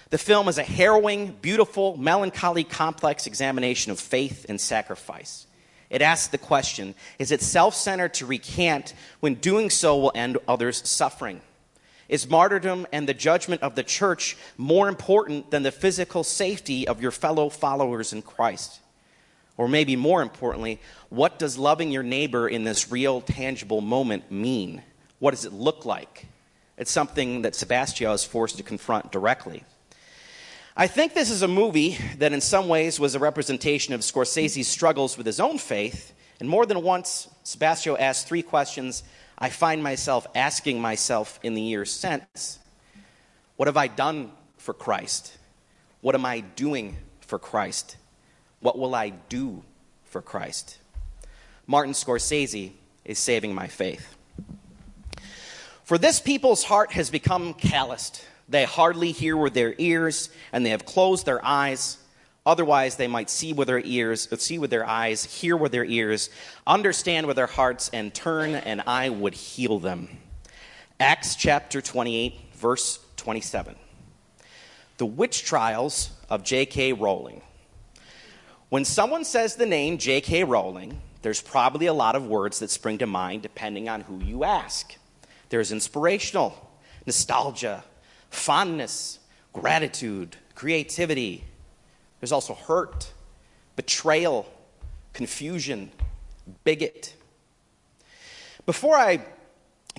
The 0.09 0.17
film 0.17 0.47
is 0.47 0.57
a 0.57 0.63
harrowing, 0.63 1.35
beautiful, 1.41 1.97
melancholy, 1.97 2.63
complex 2.63 3.27
examination 3.27 3.91
of 3.91 3.99
faith 3.99 4.45
and 4.47 4.61
sacrifice. 4.61 5.47
It 5.89 6.01
asks 6.01 6.27
the 6.27 6.37
question 6.37 6.95
Is 7.19 7.31
it 7.31 7.41
self 7.41 7.75
centered 7.75 8.13
to 8.15 8.25
recant 8.25 8.93
when 9.19 9.35
doing 9.35 9.69
so 9.69 9.97
will 9.97 10.11
end 10.15 10.37
others' 10.47 10.87
suffering? 10.87 11.41
Is 12.07 12.29
martyrdom 12.29 12.85
and 12.91 13.09
the 13.09 13.15
judgment 13.15 13.63
of 13.63 13.75
the 13.75 13.83
church 13.83 14.37
more 14.57 14.87
important 14.87 15.49
than 15.49 15.63
the 15.63 15.71
physical 15.71 16.23
safety 16.23 16.87
of 16.87 17.01
your 17.01 17.11
fellow 17.11 17.49
followers 17.49 18.13
in 18.13 18.21
Christ? 18.21 18.79
Or 19.57 19.67
maybe 19.67 19.95
more 19.95 20.21
importantly, 20.21 20.79
what 21.09 21.39
does 21.39 21.57
loving 21.57 21.91
your 21.91 22.03
neighbor 22.03 22.47
in 22.47 22.63
this 22.63 22.91
real, 22.91 23.21
tangible 23.21 23.81
moment 23.81 24.31
mean? 24.31 24.81
What 25.19 25.31
does 25.31 25.45
it 25.45 25.53
look 25.53 25.85
like? 25.85 26.27
It's 26.77 26.91
something 26.91 27.43
that 27.43 27.55
Sebastian 27.55 28.11
is 28.11 28.25
forced 28.25 28.57
to 28.57 28.63
confront 28.63 29.11
directly. 29.11 29.63
I 30.75 30.87
think 30.87 31.13
this 31.13 31.31
is 31.31 31.41
a 31.41 31.47
movie 31.47 31.97
that, 32.17 32.33
in 32.33 32.41
some 32.41 32.67
ways, 32.67 32.99
was 32.99 33.15
a 33.15 33.19
representation 33.19 33.93
of 33.93 34.01
Scorsese's 34.01 34.67
struggles 34.67 35.15
with 35.15 35.25
his 35.25 35.39
own 35.39 35.57
faith. 35.57 36.13
And 36.41 36.49
more 36.49 36.65
than 36.65 36.81
once, 36.81 37.29
Sebastian 37.43 37.95
asked 37.97 38.27
three 38.27 38.41
questions 38.41 39.03
I 39.37 39.49
find 39.49 39.81
myself 39.81 40.27
asking 40.35 40.81
myself 40.81 41.39
in 41.43 41.53
the 41.53 41.61
years 41.61 41.91
since 41.91 42.59
What 43.55 43.67
have 43.67 43.77
I 43.77 43.87
done 43.87 44.31
for 44.57 44.73
Christ? 44.73 45.37
What 46.01 46.13
am 46.13 46.25
I 46.25 46.41
doing 46.41 46.97
for 47.21 47.39
Christ? 47.39 47.95
What 48.65 48.79
will 48.79 48.95
I 48.95 49.09
do 49.09 49.61
for 50.05 50.23
Christ? 50.23 50.79
Martin 51.67 51.93
Scorsese 51.93 52.71
is 53.05 53.19
saving 53.19 53.53
my 53.53 53.67
faith. 53.67 54.15
For 55.83 55.99
this 55.99 56.19
people's 56.19 56.63
heart 56.63 56.91
has 56.93 57.11
become 57.11 57.53
calloused 57.53 58.25
they 58.49 58.63
hardly 58.63 59.11
hear 59.11 59.37
with 59.37 59.53
their 59.53 59.75
ears, 59.77 60.31
and 60.51 60.65
they 60.65 60.71
have 60.71 60.83
closed 60.83 61.27
their 61.27 61.45
eyes. 61.45 61.99
Otherwise, 62.43 62.95
they 62.95 63.07
might 63.07 63.29
see 63.29 63.53
with 63.53 63.67
their 63.67 63.81
ears, 63.83 64.27
uh, 64.31 64.37
see 64.37 64.57
with 64.57 64.71
their 64.71 64.87
eyes, 64.87 65.25
hear 65.25 65.55
with 65.55 65.71
their 65.71 65.85
ears, 65.85 66.31
understand 66.65 67.27
with 67.27 67.35
their 67.35 67.45
hearts, 67.45 67.91
and 67.93 68.15
turn, 68.15 68.55
and 68.55 68.81
I 68.87 69.09
would 69.09 69.35
heal 69.35 69.77
them. 69.77 70.09
Acts 70.99 71.35
chapter 71.35 71.81
28, 71.81 72.33
verse 72.55 72.97
27. 73.17 73.75
The 74.97 75.05
witch 75.05 75.43
trials 75.43 76.09
of 76.31 76.43
J.K. 76.43 76.93
Rowling. 76.93 77.43
When 78.69 78.83
someone 78.83 79.25
says 79.25 79.55
the 79.55 79.65
name 79.65 79.97
J.K. 79.99 80.43
Rowling, 80.43 80.99
there's 81.21 81.41
probably 81.41 81.85
a 81.85 81.93
lot 81.93 82.15
of 82.15 82.25
words 82.25 82.59
that 82.59 82.71
spring 82.71 82.97
to 82.99 83.05
mind 83.07 83.43
depending 83.43 83.87
on 83.87 84.01
who 84.01 84.19
you 84.19 84.43
ask. 84.43 84.95
There's 85.49 85.71
inspirational, 85.71 86.71
nostalgia, 87.05 87.83
fondness, 88.29 89.19
gratitude, 89.53 90.35
creativity. 90.55 91.43
There's 92.19 92.31
also 92.31 92.55
hurt, 92.55 93.13
betrayal, 93.75 94.51
confusion, 95.13 95.91
bigot. 96.63 97.13
Before 98.65 98.95
I 98.95 99.23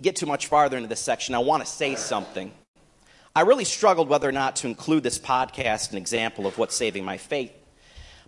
get 0.02 0.16
too 0.16 0.26
much 0.26 0.49
farther 0.49 0.76
into 0.76 0.88
this 0.88 1.00
section, 1.00 1.37
I 1.37 1.38
want 1.38 1.64
to 1.64 1.70
say 1.70 1.94
something. 1.94 2.50
I 3.35 3.42
really 3.42 3.64
struggled 3.64 4.08
whether 4.08 4.28
or 4.28 4.32
not 4.32 4.56
to 4.56 4.66
include 4.66 5.04
this 5.04 5.18
podcast 5.20 5.92
an 5.92 5.99
example 5.99 6.49
of 6.49 6.58
what's 6.58 6.75
saving 6.75 7.04
my 7.04 7.16
faith. 7.16 7.52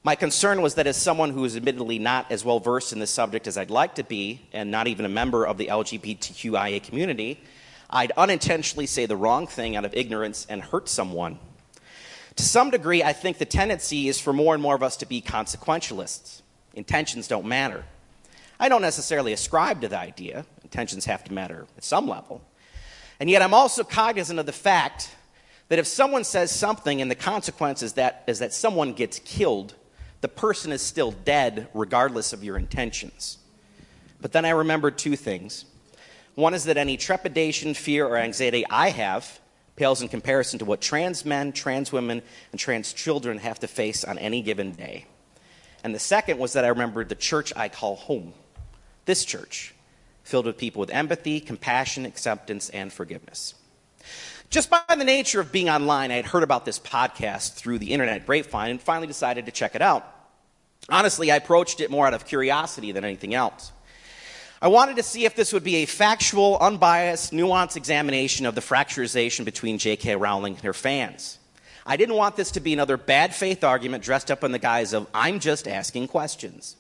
My 0.05 0.14
concern 0.14 0.62
was 0.62 0.75
that 0.75 0.87
as 0.87 0.97
someone 0.97 1.31
who 1.31 1.45
is 1.45 1.57
admittedly 1.57 1.99
not 1.99 2.31
as 2.31 2.45
well 2.45 2.61
versed 2.61 2.93
in 2.93 3.00
this 3.00 3.11
subject 3.11 3.47
as 3.47 3.59
I'd 3.59 3.71
like 3.71 3.97
to 3.97 4.05
be, 4.05 4.40
and 4.52 4.71
not 4.71 4.87
even 4.87 5.05
a 5.05 5.09
member 5.09 5.45
of 5.45 5.59
the 5.59 5.67
LGBTQIA 5.67 6.83
community, 6.83 7.40
I'd 7.90 8.12
unintentionally 8.12 8.87
say 8.87 9.07
the 9.07 9.17
wrong 9.17 9.47
thing 9.47 9.75
out 9.75 9.85
of 9.85 9.95
ignorance 9.95 10.47
and 10.49 10.62
hurt 10.62 10.88
someone. 10.88 11.38
To 12.37 12.45
some 12.45 12.71
degree, 12.71 13.02
I 13.02 13.12
think 13.12 13.38
the 13.38 13.45
tendency 13.45 14.09
is 14.09 14.21
for 14.21 14.33
more 14.33 14.55
and 14.55 14.62
more 14.62 14.76
of 14.76 14.83
us 14.83 14.97
to 14.99 15.07
be 15.07 15.21
consequentialists. 15.21 16.43
Intentions 16.75 17.26
don't 17.26 17.47
matter. 17.47 17.85
I 18.61 18.69
don't 18.69 18.83
necessarily 18.83 19.33
ascribe 19.33 19.81
to 19.81 19.88
the 19.88 19.99
idea, 19.99 20.47
intentions 20.62 21.07
have 21.07 21.25
to 21.25 21.33
matter 21.33 21.67
at 21.76 21.83
some 21.83 22.07
level. 22.07 22.40
And 23.19 23.28
yet, 23.28 23.43
I'm 23.43 23.55
also 23.55 23.83
cognizant 23.83 24.38
of 24.38 24.47
the 24.47 24.52
fact 24.52 25.11
that 25.69 25.81
if 25.81 25.87
someone 25.87 26.23
says 26.23 26.52
something 26.52 27.02
and 27.02 27.11
the 27.11 27.17
consequence 27.17 27.83
is 27.83 27.95
that, 27.95 28.23
is 28.28 28.38
that 28.38 28.52
someone 28.52 28.93
gets 28.93 29.19
killed, 29.19 29.75
the 30.21 30.29
person 30.29 30.73
is 30.73 30.83
still 30.83 31.13
dead 31.13 31.69
regardless 31.75 32.33
of 32.33 32.43
your 32.43 32.57
intentions. 32.57 33.39
But 34.21 34.33
then 34.33 34.45
I 34.45 34.51
remembered 34.51 34.99
two 34.99 35.17
things. 35.17 35.65
One 36.35 36.55
is 36.55 36.65
that 36.65 36.77
any 36.77 36.97
trepidation, 36.97 37.75
fear, 37.75 38.07
or 38.07 38.17
anxiety 38.17 38.65
I 38.69 38.91
have 38.91 39.41
pales 39.79 40.03
in 40.03 40.09
comparison 40.09 40.59
to 40.59 40.65
what 40.65 40.81
trans 40.81 41.25
men, 41.25 41.53
trans 41.53 41.93
women, 41.93 42.21
and 42.51 42.61
trans 42.61 42.93
children 42.93 43.39
have 43.39 43.61
to 43.61 43.69
face 43.69 44.05
on 44.05 44.19
any 44.19 44.43
given 44.43 44.73
day. 44.73 45.07
And 45.85 45.95
the 45.95 46.01
second 46.01 46.39
was 46.39 46.55
that 46.55 46.65
I 46.65 46.69
remembered 46.69 47.09
the 47.09 47.15
church 47.15 47.53
I 47.55 47.69
call 47.69 47.95
home, 47.95 48.35
this 49.05 49.25
church, 49.25 49.75
filled 50.25 50.47
with 50.47 50.59
people 50.59 50.81
with 50.81 50.91
empathy, 50.91 51.41
compassion, 51.41 52.05
acceptance, 52.05 52.69
and 52.71 52.93
forgiveness. 52.93 53.55
Just 54.50 54.71
by 54.71 54.81
the 54.88 55.05
nature 55.05 55.40
of 55.40 55.52
being 55.52 55.69
online, 55.69 56.11
I 56.11 56.17
had 56.17 56.25
heard 56.25 56.43
about 56.43 56.64
this 56.64 56.78
podcast 56.78 57.55
through 57.55 57.78
the 57.78 57.93
internet 57.93 58.25
grapevine 58.25 58.71
and 58.71 58.81
finally 58.81 59.07
decided 59.07 59.45
to 59.45 59.52
check 59.52 59.75
it 59.75 59.83
out. 59.83 60.07
Honestly, 60.88 61.31
I 61.31 61.37
approached 61.37 61.81
it 61.81 61.90
more 61.90 62.07
out 62.07 62.14
of 62.14 62.25
curiosity 62.25 62.93
than 62.93 63.05
anything 63.05 63.35
else. 63.35 63.73
I 64.62 64.69
wanted 64.69 64.97
to 64.97 65.02
see 65.02 65.26
if 65.26 65.37
this 65.37 65.52
would 65.52 65.64
be 65.64 65.76
a 65.76 65.87
factual, 65.87 66.57
unbiased, 66.61 67.31
nuanced 67.33 67.76
examination 67.76 68.47
of 68.47 68.55
the 68.55 68.62
fracturization 68.62 69.45
between 69.45 69.76
J.K. 69.76 70.17
Rowling 70.17 70.55
and 70.55 70.64
her 70.64 70.73
fans. 70.73 71.38
I 71.85 71.99
didn't 71.99 72.17
want 72.17 72.37
this 72.37 72.50
to 72.52 72.61
be 72.61 72.73
another 72.73 72.97
bad 72.97 73.35
faith 73.35 73.62
argument 73.62 74.02
dressed 74.02 74.31
up 74.31 74.43
in 74.43 74.52
the 74.52 74.59
guise 74.59 74.95
of, 74.95 75.07
I'm 75.12 75.40
just 75.40 75.69
asking 75.69 76.09
questions. 76.09 76.76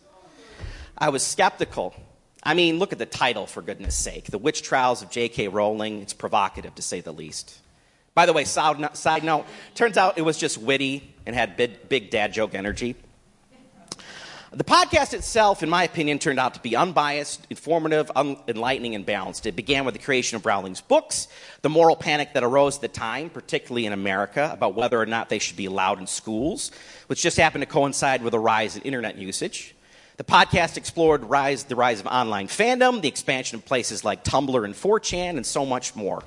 I 0.96 1.10
was 1.10 1.22
skeptical. 1.22 1.94
I 2.42 2.54
mean, 2.54 2.78
look 2.78 2.92
at 2.92 2.98
the 2.98 3.06
title, 3.06 3.46
for 3.46 3.62
goodness 3.62 3.96
sake 3.96 4.26
The 4.26 4.38
Witch 4.38 4.62
Trials 4.62 5.02
of 5.02 5.10
J.K. 5.10 5.48
Rowling. 5.48 6.00
It's 6.02 6.12
provocative, 6.12 6.74
to 6.76 6.82
say 6.82 7.00
the 7.00 7.12
least. 7.12 7.58
By 8.14 8.26
the 8.26 8.32
way, 8.32 8.44
side 8.44 9.24
note, 9.24 9.46
turns 9.74 9.96
out 9.96 10.18
it 10.18 10.22
was 10.22 10.38
just 10.38 10.58
witty 10.58 11.14
and 11.24 11.36
had 11.36 11.56
big, 11.56 11.88
big 11.88 12.10
dad 12.10 12.32
joke 12.32 12.54
energy. 12.54 12.96
The 14.50 14.64
podcast 14.64 15.12
itself, 15.12 15.62
in 15.62 15.68
my 15.68 15.84
opinion, 15.84 16.18
turned 16.18 16.40
out 16.40 16.54
to 16.54 16.60
be 16.60 16.74
unbiased, 16.74 17.46
informative, 17.50 18.10
un- 18.16 18.38
enlightening, 18.48 18.94
and 18.94 19.04
balanced. 19.04 19.44
It 19.44 19.54
began 19.54 19.84
with 19.84 19.92
the 19.92 20.00
creation 20.00 20.36
of 20.36 20.46
Rowling's 20.46 20.80
books, 20.80 21.28
the 21.60 21.68
moral 21.68 21.96
panic 21.96 22.32
that 22.32 22.42
arose 22.42 22.76
at 22.76 22.80
the 22.80 22.88
time, 22.88 23.28
particularly 23.28 23.84
in 23.84 23.92
America, 23.92 24.48
about 24.50 24.74
whether 24.74 24.98
or 24.98 25.04
not 25.04 25.28
they 25.28 25.38
should 25.38 25.56
be 25.56 25.66
allowed 25.66 26.00
in 26.00 26.06
schools, 26.06 26.70
which 27.08 27.20
just 27.20 27.36
happened 27.36 27.60
to 27.60 27.66
coincide 27.66 28.22
with 28.22 28.32
a 28.32 28.38
rise 28.38 28.74
in 28.74 28.82
internet 28.82 29.18
usage. 29.18 29.74
The 30.18 30.24
podcast 30.24 30.76
explored 30.76 31.22
rise, 31.22 31.62
the 31.62 31.76
rise 31.76 32.00
of 32.00 32.08
online 32.08 32.48
fandom, 32.48 33.00
the 33.00 33.06
expansion 33.06 33.54
of 33.54 33.64
places 33.64 34.04
like 34.04 34.24
Tumblr 34.24 34.64
and 34.64 34.74
4chan, 34.74 35.36
and 35.36 35.46
so 35.46 35.64
much 35.64 35.94
more. 35.94 36.24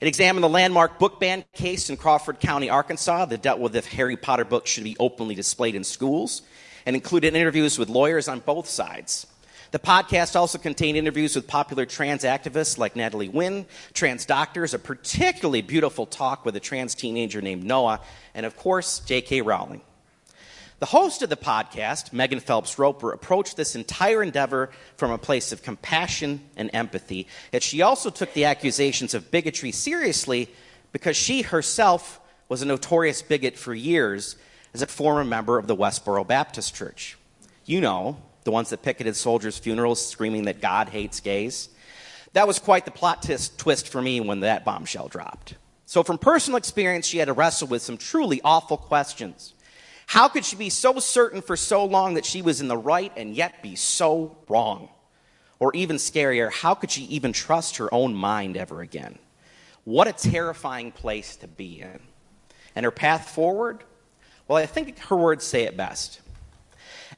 It 0.00 0.08
examined 0.08 0.42
the 0.42 0.48
landmark 0.48 0.98
book 0.98 1.20
ban 1.20 1.44
case 1.52 1.90
in 1.90 1.96
Crawford 1.96 2.40
County, 2.40 2.70
Arkansas, 2.70 3.26
that 3.26 3.40
dealt 3.40 3.60
with 3.60 3.76
if 3.76 3.86
Harry 3.86 4.16
Potter 4.16 4.44
books 4.44 4.68
should 4.68 4.82
be 4.82 4.96
openly 4.98 5.36
displayed 5.36 5.76
in 5.76 5.84
schools 5.84 6.42
and 6.86 6.96
included 6.96 7.36
interviews 7.36 7.78
with 7.78 7.88
lawyers 7.88 8.26
on 8.26 8.40
both 8.40 8.68
sides. 8.68 9.28
The 9.70 9.78
podcast 9.78 10.34
also 10.34 10.58
contained 10.58 10.98
interviews 10.98 11.36
with 11.36 11.46
popular 11.46 11.86
trans 11.86 12.24
activists 12.24 12.78
like 12.78 12.96
Natalie 12.96 13.28
Wynn, 13.28 13.66
trans 13.92 14.26
doctors, 14.26 14.74
a 14.74 14.78
particularly 14.80 15.62
beautiful 15.62 16.04
talk 16.04 16.44
with 16.44 16.56
a 16.56 16.60
trans 16.60 16.96
teenager 16.96 17.40
named 17.40 17.62
Noah, 17.62 18.00
and 18.34 18.44
of 18.44 18.56
course, 18.56 18.98
J.K. 18.98 19.42
Rowling. 19.42 19.82
The 20.84 20.90
host 20.90 21.22
of 21.22 21.30
the 21.30 21.36
podcast, 21.36 22.12
Megan 22.12 22.40
Phelps 22.40 22.78
Roper, 22.78 23.10
approached 23.10 23.56
this 23.56 23.74
entire 23.74 24.22
endeavor 24.22 24.68
from 24.98 25.12
a 25.12 25.16
place 25.16 25.50
of 25.50 25.62
compassion 25.62 26.42
and 26.58 26.68
empathy, 26.74 27.26
yet 27.54 27.62
she 27.62 27.80
also 27.80 28.10
took 28.10 28.34
the 28.34 28.44
accusations 28.44 29.14
of 29.14 29.30
bigotry 29.30 29.72
seriously 29.72 30.50
because 30.92 31.16
she 31.16 31.40
herself 31.40 32.20
was 32.50 32.60
a 32.60 32.66
notorious 32.66 33.22
bigot 33.22 33.56
for 33.56 33.72
years 33.72 34.36
as 34.74 34.82
a 34.82 34.86
former 34.86 35.24
member 35.24 35.56
of 35.56 35.68
the 35.68 35.74
Westboro 35.74 36.26
Baptist 36.26 36.74
Church. 36.74 37.16
You 37.64 37.80
know, 37.80 38.18
the 38.42 38.50
ones 38.50 38.68
that 38.68 38.82
picketed 38.82 39.16
soldiers' 39.16 39.56
funerals 39.56 40.06
screaming 40.06 40.44
that 40.44 40.60
God 40.60 40.90
hates 40.90 41.20
gays. 41.20 41.70
That 42.34 42.46
was 42.46 42.58
quite 42.58 42.84
the 42.84 42.90
plot 42.90 43.22
twist, 43.22 43.56
twist 43.56 43.88
for 43.88 44.02
me 44.02 44.20
when 44.20 44.40
that 44.40 44.66
bombshell 44.66 45.08
dropped. 45.08 45.54
So, 45.86 46.02
from 46.02 46.18
personal 46.18 46.58
experience, 46.58 47.06
she 47.06 47.16
had 47.16 47.28
to 47.28 47.32
wrestle 47.32 47.68
with 47.68 47.80
some 47.80 47.96
truly 47.96 48.42
awful 48.44 48.76
questions. 48.76 49.54
How 50.06 50.28
could 50.28 50.44
she 50.44 50.56
be 50.56 50.70
so 50.70 50.98
certain 50.98 51.42
for 51.42 51.56
so 51.56 51.84
long 51.84 52.14
that 52.14 52.24
she 52.24 52.42
was 52.42 52.60
in 52.60 52.68
the 52.68 52.76
right 52.76 53.12
and 53.16 53.34
yet 53.34 53.62
be 53.62 53.76
so 53.76 54.36
wrong? 54.48 54.88
Or 55.58 55.74
even 55.74 55.96
scarier, 55.96 56.52
how 56.52 56.74
could 56.74 56.90
she 56.90 57.04
even 57.04 57.32
trust 57.32 57.76
her 57.76 57.92
own 57.92 58.14
mind 58.14 58.56
ever 58.56 58.80
again? 58.80 59.18
What 59.84 60.08
a 60.08 60.12
terrifying 60.12 60.92
place 60.92 61.36
to 61.36 61.48
be 61.48 61.80
in. 61.80 62.00
And 62.74 62.84
her 62.84 62.90
path 62.90 63.30
forward? 63.30 63.84
Well, 64.48 64.58
I 64.58 64.66
think 64.66 64.98
her 64.98 65.16
words 65.16 65.44
say 65.44 65.62
it 65.62 65.76
best. 65.76 66.20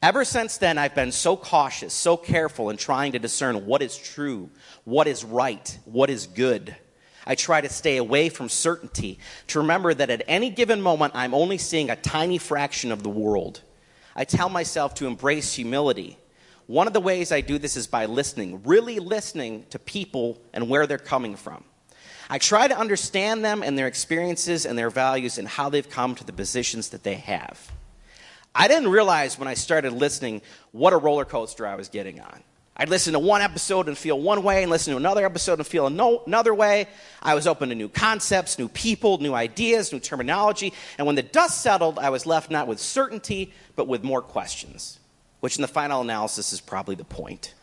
Ever 0.02 0.24
since 0.24 0.58
then, 0.58 0.76
I've 0.76 0.94
been 0.94 1.12
so 1.12 1.36
cautious, 1.36 1.94
so 1.94 2.16
careful 2.16 2.70
in 2.70 2.76
trying 2.76 3.12
to 3.12 3.18
discern 3.18 3.66
what 3.66 3.82
is 3.82 3.96
true, 3.96 4.50
what 4.84 5.06
is 5.06 5.24
right, 5.24 5.78
what 5.84 6.10
is 6.10 6.26
good. 6.26 6.76
I 7.26 7.34
try 7.34 7.60
to 7.60 7.68
stay 7.68 7.96
away 7.96 8.28
from 8.28 8.48
certainty, 8.48 9.18
to 9.48 9.58
remember 9.58 9.92
that 9.92 10.10
at 10.10 10.22
any 10.28 10.48
given 10.48 10.80
moment, 10.80 11.14
I'm 11.16 11.34
only 11.34 11.58
seeing 11.58 11.90
a 11.90 11.96
tiny 11.96 12.38
fraction 12.38 12.92
of 12.92 13.02
the 13.02 13.08
world. 13.08 13.62
I 14.14 14.24
tell 14.24 14.48
myself 14.48 14.94
to 14.94 15.06
embrace 15.06 15.54
humility. 15.54 16.18
One 16.66 16.86
of 16.86 16.92
the 16.92 17.00
ways 17.00 17.32
I 17.32 17.40
do 17.40 17.58
this 17.58 17.76
is 17.76 17.86
by 17.86 18.06
listening, 18.06 18.62
really 18.64 18.98
listening 18.98 19.66
to 19.70 19.78
people 19.78 20.40
and 20.52 20.68
where 20.68 20.86
they're 20.86 20.98
coming 20.98 21.36
from. 21.36 21.64
I 22.28 22.38
try 22.38 22.66
to 22.66 22.76
understand 22.76 23.44
them 23.44 23.62
and 23.62 23.78
their 23.78 23.86
experiences 23.86 24.66
and 24.66 24.76
their 24.78 24.90
values 24.90 25.38
and 25.38 25.46
how 25.46 25.68
they've 25.68 25.88
come 25.88 26.14
to 26.16 26.24
the 26.24 26.32
positions 26.32 26.88
that 26.90 27.04
they 27.04 27.14
have. 27.14 27.72
I 28.54 28.68
didn't 28.68 28.88
realize 28.88 29.38
when 29.38 29.48
I 29.48 29.54
started 29.54 29.92
listening 29.92 30.42
what 30.72 30.92
a 30.92 30.96
roller 30.96 31.24
coaster 31.24 31.66
I 31.66 31.74
was 31.74 31.88
getting 31.88 32.20
on. 32.20 32.42
I'd 32.78 32.90
listen 32.90 33.14
to 33.14 33.18
one 33.18 33.40
episode 33.40 33.88
and 33.88 33.96
feel 33.96 34.20
one 34.20 34.42
way, 34.42 34.62
and 34.62 34.70
listen 34.70 34.92
to 34.92 34.98
another 34.98 35.24
episode 35.24 35.58
and 35.58 35.66
feel 35.66 35.86
another 35.86 36.54
way. 36.54 36.88
I 37.22 37.34
was 37.34 37.46
open 37.46 37.70
to 37.70 37.74
new 37.74 37.88
concepts, 37.88 38.58
new 38.58 38.68
people, 38.68 39.16
new 39.18 39.32
ideas, 39.32 39.92
new 39.92 40.00
terminology. 40.00 40.74
And 40.98 41.06
when 41.06 41.16
the 41.16 41.22
dust 41.22 41.62
settled, 41.62 41.98
I 41.98 42.10
was 42.10 42.26
left 42.26 42.50
not 42.50 42.68
with 42.68 42.78
certainty, 42.78 43.54
but 43.76 43.88
with 43.88 44.04
more 44.04 44.20
questions, 44.20 44.98
which 45.40 45.56
in 45.56 45.62
the 45.62 45.68
final 45.68 46.02
analysis 46.02 46.52
is 46.52 46.60
probably 46.60 46.96
the 46.96 47.04
point. 47.04 47.54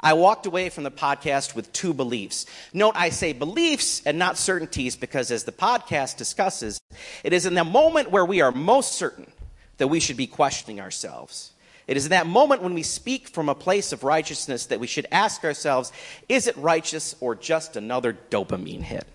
I 0.00 0.14
walked 0.14 0.46
away 0.46 0.70
from 0.70 0.84
the 0.84 0.90
podcast 0.90 1.54
with 1.54 1.70
two 1.74 1.92
beliefs. 1.92 2.46
Note 2.72 2.94
I 2.96 3.10
say 3.10 3.34
beliefs 3.34 4.00
and 4.06 4.18
not 4.18 4.38
certainties 4.38 4.96
because, 4.96 5.30
as 5.30 5.44
the 5.44 5.52
podcast 5.52 6.16
discusses, 6.16 6.80
it 7.22 7.34
is 7.34 7.44
in 7.44 7.52
the 7.52 7.64
moment 7.64 8.10
where 8.10 8.24
we 8.24 8.40
are 8.40 8.52
most 8.52 8.92
certain 8.94 9.30
that 9.76 9.88
we 9.88 10.00
should 10.00 10.16
be 10.16 10.26
questioning 10.26 10.80
ourselves. 10.80 11.52
It 11.90 11.96
is 11.96 12.04
in 12.04 12.10
that 12.10 12.28
moment 12.28 12.62
when 12.62 12.74
we 12.74 12.84
speak 12.84 13.26
from 13.26 13.48
a 13.48 13.54
place 13.54 13.90
of 13.90 14.04
righteousness 14.04 14.66
that 14.66 14.78
we 14.78 14.86
should 14.86 15.08
ask 15.10 15.42
ourselves 15.42 15.92
is 16.28 16.46
it 16.46 16.56
righteous 16.56 17.16
or 17.18 17.34
just 17.34 17.74
another 17.74 18.16
dopamine 18.30 18.82
hit? 18.82 19.08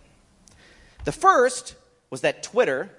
The 1.05 1.13
first 1.13 1.75
was 2.09 2.19
that 2.21 2.43
Twitter, 2.43 2.89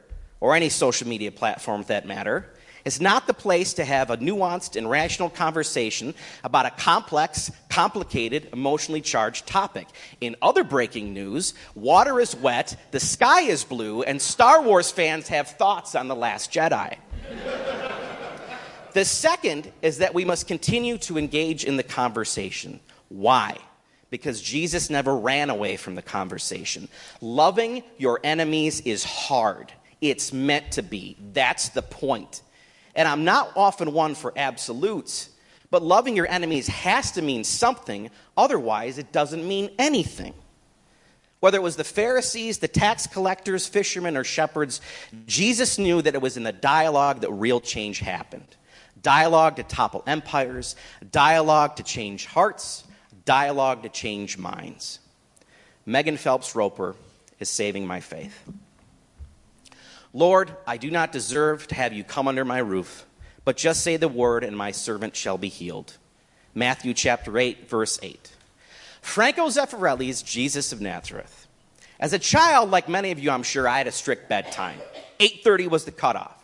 or 0.41 0.57
any 0.57 0.71
social 0.71 1.07
media 1.07 1.31
platform 1.31 1.83
for 1.83 1.89
that 1.89 2.07
matter, 2.07 2.55
is 2.87 3.03
not 3.03 3.27
the 3.27 3.35
place 3.35 3.75
to 3.75 3.85
have 3.85 4.09
a 4.09 4.17
nuanced 4.17 4.77
and 4.77 4.89
rational 4.89 5.29
conversation 5.29 6.15
about 6.43 6.65
a 6.65 6.71
complex, 6.71 7.51
complicated, 7.69 8.49
emotionally 8.55 9.03
charged 9.03 9.47
topic. 9.47 9.89
In 10.23 10.37
other 10.41 10.65
breaking 10.65 11.13
news, 11.13 11.53
water 11.75 12.19
is 12.19 12.35
wet, 12.35 12.77
the 12.93 13.01
sky 13.01 13.43
is 13.43 13.63
blue, 13.63 14.03
and 14.05 14.23
Star 14.23 14.63
Wars 14.63 14.91
fans 14.91 15.29
have 15.29 15.49
thoughts 15.49 15.95
on 15.95 16.09
The 16.09 16.17
Last 16.17 16.51
Jedi. 16.51 16.97
The 18.97 19.05
second 19.05 19.71
is 19.83 19.99
that 19.99 20.15
we 20.15 20.25
must 20.25 20.49
continue 20.49 20.97
to 20.99 21.19
engage 21.19 21.65
in 21.65 21.77
the 21.77 21.83
conversation. 21.83 22.81
Why? 23.09 23.59
Because 24.09 24.41
Jesus 24.41 24.89
never 24.89 25.15
ran 25.15 25.51
away 25.51 25.77
from 25.77 25.97
the 25.97 26.03
conversation. 26.03 26.89
Loving 27.21 27.83
your 27.99 28.21
enemies 28.25 28.81
is 28.81 29.05
hard. 29.05 29.71
It's 30.01 30.33
meant 30.33 30.73
to 30.73 30.83
be. 30.83 31.17
That's 31.35 31.69
the 31.71 31.83
point. 31.83 32.41
And 32.95 33.07
I'm 33.07 33.25
not 33.25 33.53
often 33.55 33.93
one 33.93 34.15
for 34.15 34.33
absolutes, 34.35 35.29
but 35.71 35.83
loving 35.83 36.17
your 36.17 36.29
enemies 36.29 36.67
has 36.69 37.13
to 37.13 37.23
mean 37.23 37.45
something. 37.45 38.11
Otherwise, 38.35 38.97
it 38.97 39.13
doesn't 39.13 39.47
mean 39.47 39.71
anything. 39.79 40.33
Whether 41.41 41.59
it 41.59 41.63
was 41.63 41.77
the 41.77 41.85
Pharisees, 41.85 42.59
the 42.59 42.69
tax 42.69 43.07
collectors, 43.07 43.67
fishermen, 43.67 44.17
or 44.17 44.25
shepherds, 44.25 44.81
Jesus 45.27 45.79
knew 45.79 46.01
that 46.01 46.15
it 46.15 46.23
was 46.23 46.39
in 46.39 46.45
the 46.45 46.53
dialogue 46.53 47.21
that 47.21 47.31
real 47.31 47.61
change 47.61 47.99
happened. 47.99 48.57
Dialogue 49.03 49.57
to 49.57 49.63
topple 49.63 50.03
empires, 50.07 50.77
dialogue 51.13 51.77
to 51.77 51.83
change 51.83 52.27
hearts, 52.27 52.85
dialogue 53.25 53.83
to 53.83 53.89
change 53.89 54.39
minds. 54.39 55.01
Megan 55.85 56.17
Phelps 56.17 56.55
Roper 56.55 56.97
is 57.39 57.49
saving 57.49 57.87
my 57.87 58.01
faith. 58.01 58.43
Lord, 60.13 60.57
I 60.67 60.79
do 60.79 60.91
not 60.91 61.13
deserve 61.13 61.67
to 61.69 61.75
have 61.75 61.93
you 61.93 62.03
come 62.03 62.27
under 62.27 62.45
my 62.45 62.59
roof, 62.59 63.05
but 63.45 63.57
just 63.57 63.83
say 63.83 63.97
the 63.97 64.09
word, 64.09 64.45
and 64.45 64.57
my 64.57 64.73
servant 64.73 65.15
shall 65.15 65.37
be 65.37 65.49
healed. 65.49 65.97
Matthew 66.55 66.95
chapter 66.95 67.39
8, 67.39 67.69
verse 67.69 67.99
8. 68.03 68.33
Franco 69.03 69.47
Zeffirelli's 69.49 70.23
Jesus 70.23 70.73
of 70.73 70.81
Nazareth. 70.81 71.47
As 72.01 72.13
a 72.13 72.19
child, 72.19 72.71
like 72.71 72.89
many 72.89 73.13
of 73.13 73.19
you, 73.19 73.31
I'm 73.31 73.43
sure, 73.43 73.69
I 73.69 73.79
had 73.79 73.87
a 73.87 73.93
strict 73.93 74.29
bedtime. 74.29 74.81
8.30 75.21 75.69
was 75.69 75.85
the 75.85 75.93
cutoff. 75.93 76.36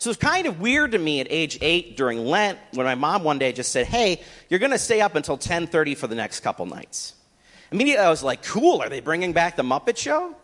So 0.00 0.08
it 0.08 0.12
was 0.12 0.16
kind 0.16 0.46
of 0.46 0.60
weird 0.60 0.92
to 0.92 0.98
me 0.98 1.20
at 1.20 1.26
age 1.28 1.58
8 1.60 1.94
during 1.94 2.24
Lent 2.24 2.58
when 2.72 2.86
my 2.86 2.94
mom 2.94 3.22
one 3.22 3.38
day 3.38 3.52
just 3.52 3.70
said, 3.70 3.86
hey, 3.86 4.22
you're 4.48 4.58
going 4.58 4.72
to 4.72 4.78
stay 4.78 5.02
up 5.02 5.14
until 5.14 5.36
10.30 5.36 5.94
for 5.94 6.06
the 6.06 6.14
next 6.14 6.40
couple 6.40 6.64
nights. 6.64 7.12
Immediately 7.70 8.02
I 8.02 8.08
was 8.08 8.22
like, 8.22 8.42
cool, 8.42 8.80
are 8.80 8.88
they 8.88 9.00
bringing 9.00 9.34
back 9.34 9.56
the 9.56 9.62
Muppet 9.62 9.98
Show? 9.98 10.34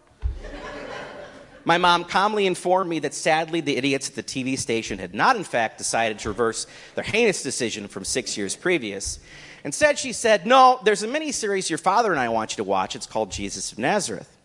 My 1.64 1.78
mom 1.78 2.04
calmly 2.04 2.46
informed 2.46 2.90
me 2.90 2.98
that 2.98 3.14
sadly 3.14 3.62
the 3.62 3.78
idiots 3.78 4.10
at 4.10 4.14
the 4.14 4.22
TV 4.22 4.58
station 4.58 4.98
had 4.98 5.14
not, 5.14 5.36
in 5.36 5.44
fact, 5.44 5.78
decided 5.78 6.18
to 6.18 6.28
reverse 6.28 6.66
their 6.94 7.04
heinous 7.04 7.42
decision 7.42 7.88
from 7.88 8.04
six 8.04 8.36
years 8.36 8.54
previous. 8.54 9.20
Instead, 9.64 9.98
she 9.98 10.12
said, 10.12 10.46
No, 10.46 10.78
there's 10.84 11.02
a 11.02 11.08
mini 11.08 11.32
series 11.32 11.70
your 11.70 11.78
father 11.78 12.10
and 12.10 12.20
I 12.20 12.28
want 12.28 12.52
you 12.52 12.56
to 12.58 12.64
watch. 12.64 12.94
It's 12.94 13.06
called 13.06 13.32
Jesus 13.32 13.72
of 13.72 13.78
Nazareth. 13.78 14.36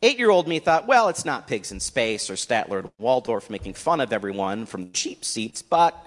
Eight 0.00 0.18
year 0.18 0.30
old 0.30 0.46
me 0.46 0.60
thought, 0.60 0.86
well, 0.86 1.08
it's 1.08 1.24
not 1.24 1.48
Pigs 1.48 1.72
in 1.72 1.80
Space 1.80 2.30
or 2.30 2.34
Statler 2.34 2.80
and 2.80 2.90
Waldorf 2.98 3.50
making 3.50 3.74
fun 3.74 4.00
of 4.00 4.12
everyone 4.12 4.66
from 4.66 4.92
cheap 4.92 5.24
seats, 5.24 5.60
but 5.60 6.06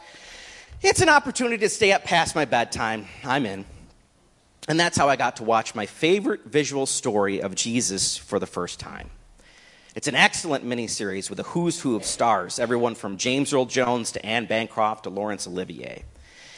it's 0.82 1.02
an 1.02 1.10
opportunity 1.10 1.58
to 1.58 1.70
stay 1.70 1.92
up 1.92 2.04
past 2.04 2.34
my 2.34 2.46
bedtime. 2.46 3.06
I'm 3.24 3.46
in. 3.46 3.66
And 4.68 4.80
that's 4.80 4.98
how 4.98 5.10
I 5.10 5.16
got 5.16 5.38
to 5.38 5.44
watch 5.44 5.76
my 5.76 5.86
favorite 5.86 6.46
visual 6.46 6.86
story 6.86 7.42
of 7.42 7.56
Jesus 7.56 8.18
for 8.18 8.40
the 8.40 8.46
first 8.48 8.80
time. 8.80 9.10
It's 9.94 10.08
an 10.08 10.16
excellent 10.16 10.66
miniseries 10.66 11.30
with 11.30 11.40
a 11.42 11.44
who's 11.44 11.82
who 11.82 11.98
of 11.98 12.06
stars, 12.06 12.60
everyone 12.60 12.96
from 12.96 13.18
James 13.18 13.52
Earl 13.52 13.66
Jones 13.66 14.14
to 14.14 14.26
Anne 14.26 14.46
Bancroft 14.46 15.04
to 15.04 15.10
Laurence 15.10 15.48
Olivier. 15.48 16.06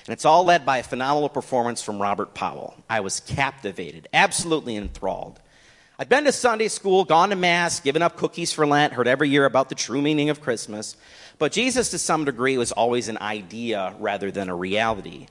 And 0.05 0.13
it's 0.13 0.25
all 0.25 0.43
led 0.43 0.65
by 0.65 0.77
a 0.77 0.83
phenomenal 0.83 1.29
performance 1.29 1.81
from 1.81 1.99
Robert 1.99 2.35
Powell. 2.35 2.75
I 2.87 2.99
was 2.99 3.21
captivated, 3.21 4.07
absolutely 4.13 4.75
enthralled. 4.75 5.39
I'd 5.99 6.09
been 6.09 6.25
to 6.25 6.31
Sunday 6.31 6.69
school, 6.69 7.05
gone 7.05 7.29
to 7.29 7.35
Mass, 7.35 7.79
given 7.79 8.01
up 8.01 8.17
cookies 8.17 8.51
for 8.51 8.65
Lent, 8.65 8.93
heard 8.93 9.07
every 9.07 9.29
year 9.29 9.45
about 9.45 9.69
the 9.69 9.75
true 9.75 10.01
meaning 10.01 10.31
of 10.31 10.41
Christmas. 10.41 10.97
But 11.37 11.51
Jesus, 11.51 11.91
to 11.91 11.99
some 11.99 12.25
degree, 12.25 12.57
was 12.57 12.71
always 12.71 13.09
an 13.09 13.19
idea 13.19 13.93
rather 13.99 14.31
than 14.31 14.49
a 14.49 14.55
reality. 14.55 15.27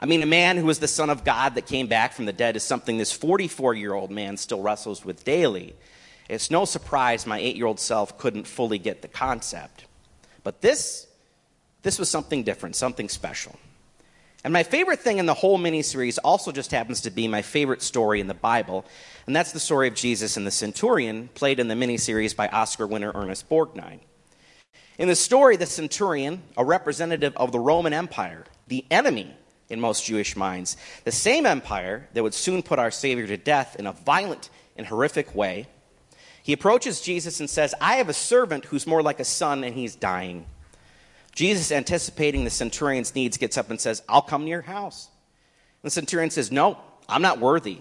I 0.00 0.06
mean, 0.06 0.22
a 0.22 0.26
man 0.26 0.56
who 0.56 0.64
was 0.64 0.78
the 0.78 0.88
Son 0.88 1.10
of 1.10 1.24
God 1.24 1.56
that 1.56 1.66
came 1.66 1.88
back 1.88 2.14
from 2.14 2.24
the 2.24 2.32
dead 2.32 2.56
is 2.56 2.62
something 2.62 2.96
this 2.96 3.12
44 3.12 3.74
year 3.74 3.92
old 3.92 4.10
man 4.10 4.38
still 4.38 4.62
wrestles 4.62 5.04
with 5.04 5.24
daily. 5.24 5.74
It's 6.26 6.50
no 6.50 6.64
surprise 6.64 7.26
my 7.26 7.38
eight 7.38 7.56
year 7.56 7.66
old 7.66 7.78
self 7.78 8.16
couldn't 8.16 8.46
fully 8.46 8.78
get 8.78 9.02
the 9.02 9.08
concept. 9.08 9.84
But 10.42 10.62
this, 10.62 11.06
this 11.82 11.98
was 11.98 12.08
something 12.08 12.44
different, 12.44 12.76
something 12.76 13.10
special. 13.10 13.58
And 14.44 14.52
my 14.52 14.64
favorite 14.64 15.00
thing 15.00 15.18
in 15.18 15.26
the 15.26 15.34
whole 15.34 15.58
miniseries 15.58 16.18
also 16.24 16.50
just 16.50 16.72
happens 16.72 17.02
to 17.02 17.10
be 17.10 17.28
my 17.28 17.42
favorite 17.42 17.80
story 17.80 18.20
in 18.20 18.26
the 18.26 18.34
Bible, 18.34 18.84
and 19.26 19.36
that's 19.36 19.52
the 19.52 19.60
story 19.60 19.86
of 19.86 19.94
Jesus 19.94 20.36
and 20.36 20.46
the 20.46 20.50
centurion, 20.50 21.28
played 21.34 21.60
in 21.60 21.68
the 21.68 21.74
miniseries 21.74 22.34
by 22.34 22.48
Oscar 22.48 22.86
winner 22.86 23.12
Ernest 23.14 23.48
Borgnine. 23.48 24.00
In 24.98 25.08
the 25.08 25.14
story, 25.14 25.56
the 25.56 25.66
centurion, 25.66 26.42
a 26.56 26.64
representative 26.64 27.36
of 27.36 27.52
the 27.52 27.60
Roman 27.60 27.92
Empire, 27.92 28.44
the 28.66 28.84
enemy 28.90 29.32
in 29.68 29.80
most 29.80 30.04
Jewish 30.04 30.36
minds, 30.36 30.76
the 31.04 31.12
same 31.12 31.46
empire 31.46 32.08
that 32.12 32.22
would 32.22 32.34
soon 32.34 32.62
put 32.62 32.78
our 32.78 32.90
Savior 32.90 33.26
to 33.28 33.36
death 33.36 33.76
in 33.78 33.86
a 33.86 33.92
violent 33.92 34.50
and 34.76 34.86
horrific 34.86 35.34
way, 35.34 35.66
he 36.42 36.52
approaches 36.52 37.00
Jesus 37.00 37.38
and 37.38 37.48
says, 37.48 37.74
I 37.80 37.96
have 37.96 38.08
a 38.08 38.14
servant 38.14 38.64
who's 38.64 38.86
more 38.86 39.02
like 39.02 39.20
a 39.20 39.24
son 39.24 39.62
and 39.62 39.74
he's 39.74 39.94
dying. 39.94 40.46
Jesus, 41.34 41.72
anticipating 41.72 42.44
the 42.44 42.50
centurion's 42.50 43.14
needs, 43.14 43.38
gets 43.38 43.56
up 43.56 43.70
and 43.70 43.80
says, 43.80 44.02
I'll 44.08 44.22
come 44.22 44.42
to 44.42 44.48
your 44.48 44.62
house. 44.62 45.08
And 45.82 45.88
the 45.88 45.90
centurion 45.90 46.30
says, 46.30 46.52
No, 46.52 46.78
I'm 47.08 47.22
not 47.22 47.40
worthy, 47.40 47.78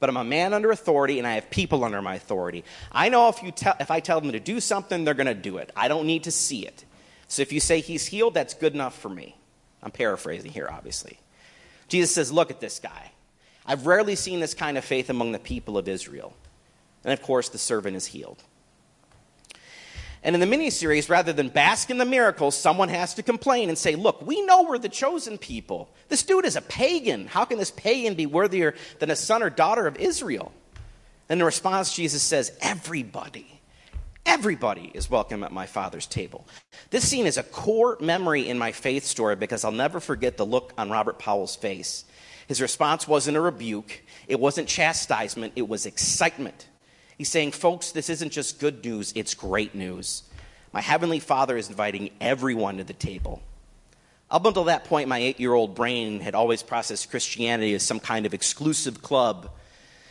but 0.00 0.08
I'm 0.08 0.16
a 0.16 0.24
man 0.24 0.52
under 0.52 0.70
authority 0.70 1.18
and 1.18 1.26
I 1.26 1.34
have 1.34 1.50
people 1.50 1.84
under 1.84 2.02
my 2.02 2.16
authority. 2.16 2.64
I 2.90 3.08
know 3.08 3.28
if, 3.28 3.42
you 3.42 3.52
te- 3.52 3.70
if 3.78 3.90
I 3.90 4.00
tell 4.00 4.20
them 4.20 4.32
to 4.32 4.40
do 4.40 4.60
something, 4.60 5.04
they're 5.04 5.14
going 5.14 5.26
to 5.26 5.34
do 5.34 5.58
it. 5.58 5.70
I 5.76 5.88
don't 5.88 6.06
need 6.06 6.24
to 6.24 6.30
see 6.30 6.66
it. 6.66 6.84
So 7.28 7.42
if 7.42 7.52
you 7.52 7.60
say 7.60 7.80
he's 7.80 8.06
healed, 8.06 8.34
that's 8.34 8.54
good 8.54 8.74
enough 8.74 8.98
for 8.98 9.08
me. 9.08 9.36
I'm 9.82 9.92
paraphrasing 9.92 10.50
here, 10.50 10.68
obviously. 10.70 11.18
Jesus 11.88 12.12
says, 12.12 12.32
Look 12.32 12.50
at 12.50 12.60
this 12.60 12.80
guy. 12.80 13.12
I've 13.64 13.86
rarely 13.86 14.16
seen 14.16 14.40
this 14.40 14.54
kind 14.54 14.76
of 14.76 14.84
faith 14.84 15.10
among 15.10 15.32
the 15.32 15.38
people 15.38 15.78
of 15.78 15.86
Israel. 15.86 16.34
And 17.04 17.12
of 17.12 17.22
course, 17.22 17.48
the 17.48 17.58
servant 17.58 17.96
is 17.96 18.06
healed. 18.06 18.42
And 20.22 20.34
in 20.34 20.40
the 20.40 20.56
miniseries, 20.56 21.08
rather 21.08 21.32
than 21.32 21.48
bask 21.48 21.88
in 21.88 21.96
the 21.96 22.04
miracles, 22.04 22.54
someone 22.54 22.90
has 22.90 23.14
to 23.14 23.22
complain 23.22 23.68
and 23.70 23.78
say, 23.78 23.96
Look, 23.96 24.20
we 24.26 24.42
know 24.42 24.64
we're 24.64 24.78
the 24.78 24.88
chosen 24.88 25.38
people. 25.38 25.88
This 26.08 26.22
dude 26.22 26.44
is 26.44 26.56
a 26.56 26.62
pagan. 26.62 27.26
How 27.26 27.46
can 27.46 27.58
this 27.58 27.70
pagan 27.70 28.14
be 28.14 28.26
worthier 28.26 28.74
than 28.98 29.10
a 29.10 29.16
son 29.16 29.42
or 29.42 29.48
daughter 29.48 29.86
of 29.86 29.96
Israel? 29.96 30.52
And 31.30 31.40
in 31.40 31.46
response, 31.46 31.94
Jesus 31.94 32.22
says, 32.22 32.52
Everybody, 32.60 33.60
everybody 34.26 34.90
is 34.92 35.08
welcome 35.08 35.42
at 35.42 35.52
my 35.52 35.64
Father's 35.64 36.06
table. 36.06 36.46
This 36.90 37.08
scene 37.08 37.26
is 37.26 37.38
a 37.38 37.42
core 37.42 37.96
memory 38.00 38.46
in 38.46 38.58
my 38.58 38.72
faith 38.72 39.04
story 39.04 39.36
because 39.36 39.64
I'll 39.64 39.72
never 39.72 40.00
forget 40.00 40.36
the 40.36 40.44
look 40.44 40.74
on 40.76 40.90
Robert 40.90 41.18
Powell's 41.18 41.56
face. 41.56 42.04
His 42.46 42.60
response 42.60 43.08
wasn't 43.08 43.36
a 43.38 43.40
rebuke, 43.40 44.02
it 44.26 44.40
wasn't 44.40 44.68
chastisement, 44.68 45.52
it 45.56 45.68
was 45.68 45.86
excitement. 45.86 46.66
He's 47.20 47.28
saying, 47.28 47.52
folks, 47.52 47.92
this 47.92 48.08
isn't 48.08 48.32
just 48.32 48.60
good 48.60 48.82
news, 48.82 49.12
it's 49.14 49.34
great 49.34 49.74
news. 49.74 50.22
My 50.72 50.80
Heavenly 50.80 51.20
Father 51.20 51.58
is 51.58 51.68
inviting 51.68 52.12
everyone 52.18 52.78
to 52.78 52.84
the 52.84 52.94
table. 52.94 53.42
Up 54.30 54.46
until 54.46 54.64
that 54.64 54.84
point, 54.84 55.06
my 55.06 55.18
eight 55.18 55.38
year 55.38 55.52
old 55.52 55.74
brain 55.74 56.20
had 56.20 56.34
always 56.34 56.62
processed 56.62 57.10
Christianity 57.10 57.74
as 57.74 57.82
some 57.82 58.00
kind 58.00 58.24
of 58.24 58.32
exclusive 58.32 59.02
club. 59.02 59.50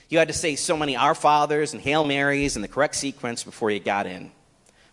You 0.09 0.19
had 0.19 0.27
to 0.27 0.35
say 0.35 0.55
so 0.55 0.77
many 0.77 0.95
Our 0.95 1.15
Fathers 1.15 1.73
and 1.73 1.81
Hail 1.81 2.05
Marys 2.05 2.55
in 2.55 2.61
the 2.61 2.67
correct 2.67 2.93
sequence 2.93 3.43
before 3.43 3.71
you 3.71 3.79
got 3.79 4.05
in. 4.05 4.31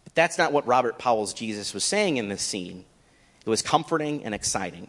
But 0.05 0.15
that's 0.15 0.39
not 0.39 0.55
what 0.55 0.67
Robert 0.67 0.99
Powell's 0.99 1.35
Jesus 1.35 1.75
was 1.75 1.85
saying 1.85 2.17
in 2.17 2.31
this 2.31 2.41
scene. 2.41 2.87
It 3.45 3.51
was 3.51 3.61
comforting 3.61 4.25
and 4.25 4.35
exciting. 4.35 4.89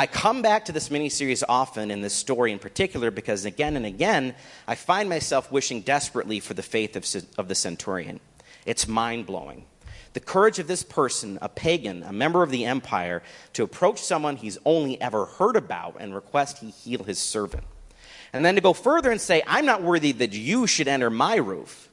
I 0.00 0.06
come 0.06 0.40
back 0.40 0.64
to 0.64 0.72
this 0.72 0.88
miniseries 0.88 1.42
often, 1.46 1.90
in 1.90 2.00
this 2.00 2.14
story 2.14 2.52
in 2.52 2.58
particular, 2.58 3.10
because 3.10 3.44
again 3.44 3.76
and 3.76 3.84
again, 3.84 4.34
I 4.66 4.74
find 4.74 5.10
myself 5.10 5.52
wishing 5.52 5.82
desperately 5.82 6.40
for 6.40 6.54
the 6.54 6.62
faith 6.62 6.96
of, 6.96 7.04
of 7.36 7.48
the 7.48 7.54
centurion. 7.54 8.18
It's 8.64 8.88
mind 8.88 9.26
blowing. 9.26 9.66
The 10.14 10.20
courage 10.20 10.58
of 10.58 10.68
this 10.68 10.82
person, 10.82 11.38
a 11.42 11.50
pagan, 11.50 12.02
a 12.02 12.14
member 12.14 12.42
of 12.42 12.50
the 12.50 12.64
empire, 12.64 13.22
to 13.52 13.62
approach 13.62 14.00
someone 14.00 14.36
he's 14.36 14.56
only 14.64 14.98
ever 15.02 15.26
heard 15.26 15.54
about 15.54 15.96
and 16.00 16.14
request 16.14 16.60
he 16.60 16.70
heal 16.70 17.04
his 17.04 17.18
servant. 17.18 17.64
And 18.32 18.42
then 18.42 18.54
to 18.54 18.62
go 18.62 18.72
further 18.72 19.10
and 19.10 19.20
say, 19.20 19.42
I'm 19.46 19.66
not 19.66 19.82
worthy 19.82 20.12
that 20.12 20.32
you 20.32 20.66
should 20.66 20.88
enter 20.88 21.10
my 21.10 21.36
roof. 21.36 21.90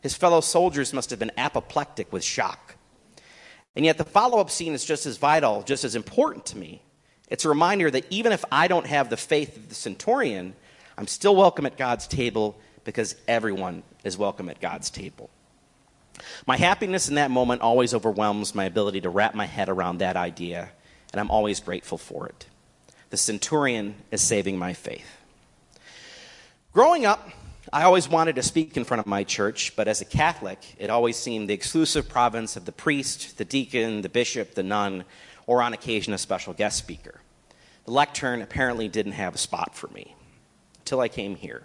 His 0.00 0.16
fellow 0.16 0.40
soldiers 0.40 0.92
must 0.92 1.10
have 1.10 1.20
been 1.20 1.30
apoplectic 1.36 2.12
with 2.12 2.24
shock. 2.24 2.74
And 3.76 3.84
yet 3.84 3.96
the 3.96 4.04
follow 4.04 4.40
up 4.40 4.50
scene 4.50 4.72
is 4.72 4.84
just 4.84 5.06
as 5.06 5.18
vital, 5.18 5.62
just 5.62 5.84
as 5.84 5.94
important 5.94 6.46
to 6.46 6.58
me. 6.58 6.82
It's 7.28 7.44
a 7.44 7.48
reminder 7.48 7.90
that 7.90 8.06
even 8.10 8.32
if 8.32 8.44
I 8.52 8.68
don't 8.68 8.86
have 8.86 9.10
the 9.10 9.16
faith 9.16 9.56
of 9.56 9.68
the 9.68 9.74
centurion, 9.74 10.54
I'm 10.98 11.06
still 11.06 11.34
welcome 11.34 11.66
at 11.66 11.76
God's 11.76 12.06
table 12.06 12.58
because 12.84 13.16
everyone 13.26 13.82
is 14.04 14.18
welcome 14.18 14.48
at 14.48 14.60
God's 14.60 14.90
table. 14.90 15.30
My 16.46 16.56
happiness 16.56 17.08
in 17.08 17.16
that 17.16 17.30
moment 17.30 17.62
always 17.62 17.94
overwhelms 17.94 18.54
my 18.54 18.64
ability 18.64 19.00
to 19.00 19.10
wrap 19.10 19.34
my 19.34 19.46
head 19.46 19.68
around 19.68 19.98
that 19.98 20.16
idea, 20.16 20.70
and 21.12 21.20
I'm 21.20 21.30
always 21.30 21.60
grateful 21.60 21.98
for 21.98 22.26
it. 22.26 22.46
The 23.10 23.16
centurion 23.16 23.96
is 24.10 24.20
saving 24.20 24.58
my 24.58 24.74
faith. 24.74 25.18
Growing 26.72 27.06
up, 27.06 27.30
I 27.72 27.84
always 27.84 28.08
wanted 28.08 28.36
to 28.36 28.42
speak 28.42 28.76
in 28.76 28.84
front 28.84 29.00
of 29.00 29.06
my 29.06 29.24
church, 29.24 29.74
but 29.74 29.88
as 29.88 30.00
a 30.00 30.04
Catholic, 30.04 30.58
it 30.78 30.90
always 30.90 31.16
seemed 31.16 31.48
the 31.48 31.54
exclusive 31.54 32.08
province 32.08 32.56
of 32.56 32.66
the 32.66 32.72
priest, 32.72 33.38
the 33.38 33.44
deacon, 33.44 34.02
the 34.02 34.08
bishop, 34.08 34.54
the 34.54 34.62
nun, 34.62 35.04
or 35.46 35.62
on 35.62 35.72
occasion 35.72 36.12
a 36.12 36.18
special 36.18 36.52
guest 36.52 36.78
speaker. 36.78 37.20
The 37.84 37.92
lectern 37.92 38.40
apparently 38.42 38.88
didn't 38.88 39.12
have 39.12 39.34
a 39.34 39.38
spot 39.38 39.74
for 39.74 39.88
me 39.88 40.14
until 40.80 41.00
I 41.00 41.08
came 41.08 41.36
here. 41.36 41.64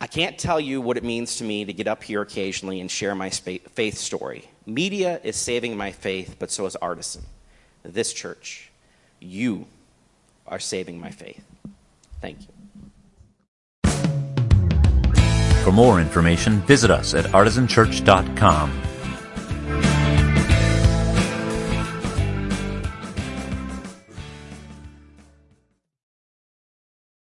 I 0.00 0.06
can't 0.06 0.36
tell 0.36 0.58
you 0.58 0.80
what 0.80 0.96
it 0.96 1.04
means 1.04 1.36
to 1.36 1.44
me 1.44 1.64
to 1.64 1.72
get 1.72 1.86
up 1.86 2.02
here 2.02 2.22
occasionally 2.22 2.80
and 2.80 2.90
share 2.90 3.14
my 3.14 3.30
faith 3.30 3.96
story. 3.96 4.48
Media 4.66 5.20
is 5.22 5.36
saving 5.36 5.76
my 5.76 5.92
faith, 5.92 6.36
but 6.38 6.50
so 6.50 6.66
is 6.66 6.74
Artisan. 6.76 7.22
This 7.84 8.12
church, 8.12 8.70
you 9.20 9.66
are 10.46 10.58
saving 10.58 11.00
my 11.00 11.10
faith. 11.10 11.44
Thank 12.20 12.38
you. 12.40 12.48
For 15.62 15.70
more 15.70 16.00
information, 16.00 16.60
visit 16.62 16.90
us 16.90 17.14
at 17.14 17.26
artisanchurch.com. 17.26 18.91